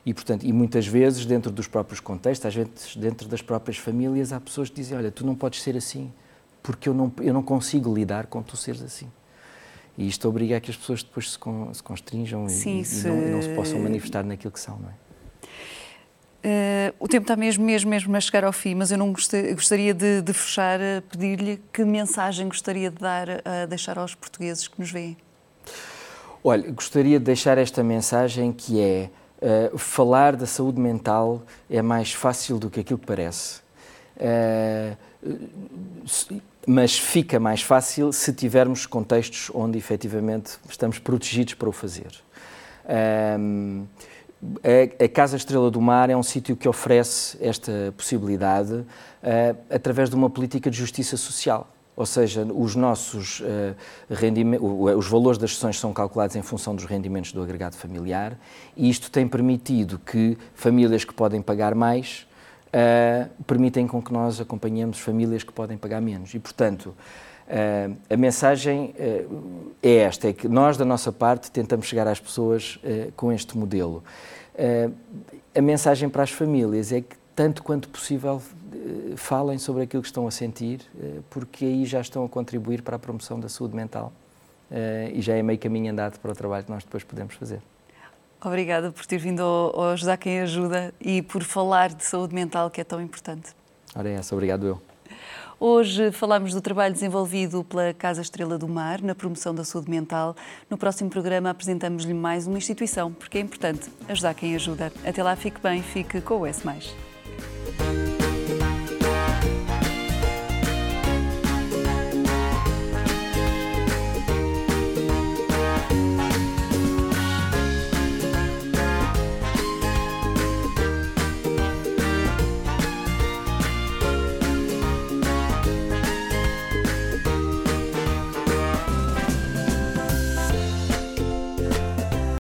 E, 0.05 0.13
portanto, 0.13 0.43
e 0.45 0.53
muitas 0.53 0.87
vezes, 0.87 1.25
dentro 1.25 1.51
dos 1.51 1.67
próprios 1.67 1.99
contextos, 1.99 2.45
às 2.45 2.55
vezes 2.55 2.95
dentro 2.95 3.27
das 3.27 3.41
próprias 3.41 3.77
famílias, 3.77 4.31
há 4.31 4.39
pessoas 4.39 4.69
que 4.69 4.75
dizem: 4.75 4.97
Olha, 4.97 5.11
tu 5.11 5.25
não 5.25 5.35
podes 5.35 5.61
ser 5.61 5.75
assim, 5.75 6.11
porque 6.63 6.87
eu 6.87 6.93
não, 6.93 7.11
eu 7.19 7.33
não 7.33 7.43
consigo 7.43 7.93
lidar 7.93 8.27
com 8.27 8.41
tu 8.41 8.55
seres 8.55 8.81
assim. 8.81 9.07
E 9.97 10.07
isto 10.07 10.29
obriga 10.29 10.55
a 10.55 10.61
que 10.61 10.71
as 10.71 10.77
pessoas 10.77 11.03
depois 11.03 11.31
se, 11.31 11.37
con, 11.37 11.73
se 11.73 11.83
constringam 11.83 12.47
Sim, 12.47 12.79
e, 12.79 12.85
se... 12.85 13.05
e, 13.05 13.11
não, 13.11 13.21
e, 13.21 13.29
não, 13.31 13.41
se 13.41 13.49
possam 13.49 13.79
manifestar 13.79 14.23
naquilo 14.23 14.51
que 14.51 14.59
são, 14.59 14.77
não 14.77 14.89
é? 14.89 15.08
Uh, 16.43 16.95
o 16.99 17.07
tempo 17.07 17.23
está 17.23 17.35
mesmo, 17.35 17.65
mesmo, 17.65 17.89
mesmo 17.89 18.15
a 18.15 18.19
chegar 18.21 18.45
ao 18.45 18.53
fim, 18.53 18.73
mas 18.73 18.91
eu 18.91 18.97
não 18.97 19.11
gostaria 19.11 19.93
de, 19.93 20.21
de 20.21 20.33
fechar 20.33 20.79
a 20.79 21.01
pedir-lhe 21.01 21.61
que 21.73 21.83
mensagem 21.83 22.47
gostaria 22.47 22.89
de 22.89 22.97
dar, 22.97 23.27
a 23.43 23.65
deixar 23.65 23.97
aos 23.97 24.15
portugueses 24.15 24.67
que 24.67 24.79
nos 24.79 24.89
veem. 24.89 25.17
Olha, 26.41 26.71
gostaria 26.71 27.19
de 27.19 27.25
deixar 27.25 27.57
esta 27.57 27.83
mensagem 27.83 28.51
que 28.53 28.81
é 28.81 29.09
Uh, 29.41 29.77
falar 29.77 30.35
da 30.35 30.45
saúde 30.45 30.81
mental 30.81 31.41
é 31.69 31.81
mais 31.81 32.11
fácil 32.11 32.59
do 32.59 32.69
que 32.69 32.81
aquilo 32.81 32.99
que 32.99 33.05
parece. 33.05 33.61
Uh, 34.17 34.97
mas 36.67 36.99
fica 36.99 37.39
mais 37.39 37.61
fácil 37.61 38.11
se 38.11 38.33
tivermos 38.33 38.85
contextos 38.85 39.49
onde 39.53 39.77
efetivamente 39.77 40.59
estamos 40.69 40.99
protegidos 40.99 41.53
para 41.53 41.69
o 41.69 41.71
fazer. 41.71 42.11
Uh, 42.83 43.87
a, 45.03 45.07
Casa 45.07 45.37
Estrela 45.37 45.69
do 45.69 45.81
Mar 45.81 46.09
é 46.09 46.15
um 46.15 46.23
sítio 46.23 46.55
que 46.55 46.67
oferece 46.67 47.37
esta 47.41 47.93
possibilidade 47.97 48.85
através 49.69 50.09
de 50.09 50.15
uma 50.15 50.29
política 50.29 50.69
de 50.71 50.77
justiça 50.77 51.17
social 51.17 51.67
ou 51.99 52.05
seja, 52.05 52.45
os 52.45 52.77
nossos 52.77 53.41
uh, 53.41 53.75
rendimentos, 54.09 54.65
os 54.95 55.05
valores 55.05 55.37
das 55.37 55.53
sessões 55.53 55.77
são 55.77 55.91
calculados 55.91 56.33
em 56.37 56.41
função 56.41 56.73
dos 56.73 56.85
rendimentos 56.85 57.33
do 57.33 57.43
agregado 57.43 57.75
familiar 57.75 58.39
e 58.77 58.89
isto 58.89 59.11
tem 59.11 59.27
permitido 59.27 59.99
que 59.99 60.37
famílias 60.55 61.03
que 61.03 61.13
podem 61.13 61.41
pagar 61.41 61.75
mais 61.75 62.25
uh, 62.67 63.29
permitem 63.43 63.85
com 63.85 64.01
que 64.01 64.13
nós 64.13 64.39
acompanhemos 64.39 64.97
famílias 64.97 65.43
que 65.43 65.51
podem 65.51 65.77
pagar 65.77 65.99
menos. 65.99 66.33
E, 66.33 66.39
portanto, 66.39 66.95
uh, 67.49 67.95
a 68.09 68.17
mensagem 68.17 68.93
é 69.81 69.95
esta, 69.97 70.29
é 70.29 70.33
que 70.33 70.47
nós, 70.47 70.77
da 70.77 70.85
nossa 70.85 71.11
parte, 71.11 71.51
tentamos 71.51 71.85
chegar 71.85 72.07
às 72.07 72.19
pessoas 72.19 72.79
com 73.15 73.31
este 73.31 73.57
modelo. 73.57 74.03
a 75.55 75.61
mensagem 75.61 76.09
para 76.09 76.23
as 76.23 76.31
famílias 76.31 76.91
é 76.91 77.01
que, 77.01 77.15
tanto 77.35 77.63
quanto 77.63 77.89
possível, 77.89 78.41
falem 79.15 79.57
sobre 79.57 79.83
aquilo 79.83 80.01
que 80.01 80.09
estão 80.09 80.27
a 80.27 80.31
sentir, 80.31 80.81
porque 81.29 81.65
aí 81.65 81.85
já 81.85 82.01
estão 82.01 82.25
a 82.25 82.29
contribuir 82.29 82.81
para 82.81 82.97
a 82.97 82.99
promoção 82.99 83.39
da 83.39 83.47
saúde 83.47 83.75
mental 83.75 84.11
e 85.13 85.21
já 85.21 85.35
é 85.35 85.41
meio 85.41 85.57
caminho 85.57 85.91
andado 85.91 86.19
para 86.19 86.31
o 86.31 86.35
trabalho 86.35 86.65
que 86.65 86.71
nós 86.71 86.83
depois 86.83 87.03
podemos 87.03 87.35
fazer. 87.35 87.61
Obrigada 88.43 88.89
por 88.89 89.05
ter 89.05 89.17
vindo 89.17 89.41
ao 89.41 89.89
Ajudar 89.89 90.15
Quem 90.15 90.39
Ajuda 90.39 90.93
e 91.01 91.21
por 91.21 91.43
falar 91.43 91.93
de 91.93 92.05
saúde 92.05 92.33
mental, 92.33 92.69
que 92.69 92.79
é 92.79 92.85
tão 92.85 93.01
importante. 93.01 93.53
Ora, 93.93 94.07
é 94.07 94.13
essa, 94.13 94.33
obrigado 94.33 94.65
eu. 94.65 94.88
Hoje 95.59 96.11
falamos 96.11 96.53
do 96.53 96.61
trabalho 96.61 96.93
desenvolvido 96.93 97.63
pela 97.63 97.93
Casa 97.93 98.21
Estrela 98.21 98.57
do 98.57 98.67
Mar 98.67 99.01
na 99.01 99.13
promoção 99.13 99.53
da 99.53 99.63
saúde 99.63 99.89
mental. 99.89 100.35
No 100.69 100.77
próximo 100.77 101.09
programa 101.09 101.49
apresentamos-lhe 101.49 102.13
mais 102.13 102.47
uma 102.47 102.57
instituição, 102.57 103.11
porque 103.11 103.37
é 103.37 103.41
importante 103.41 103.89
ajudar 104.07 104.33
quem 104.33 104.55
ajuda. 104.55 104.91
Até 105.05 105.21
lá, 105.21 105.35
fique 105.35 105.59
bem, 105.61 105.83
fique 105.83 106.21
com 106.21 106.39
o 106.39 106.45
S. 106.45 106.63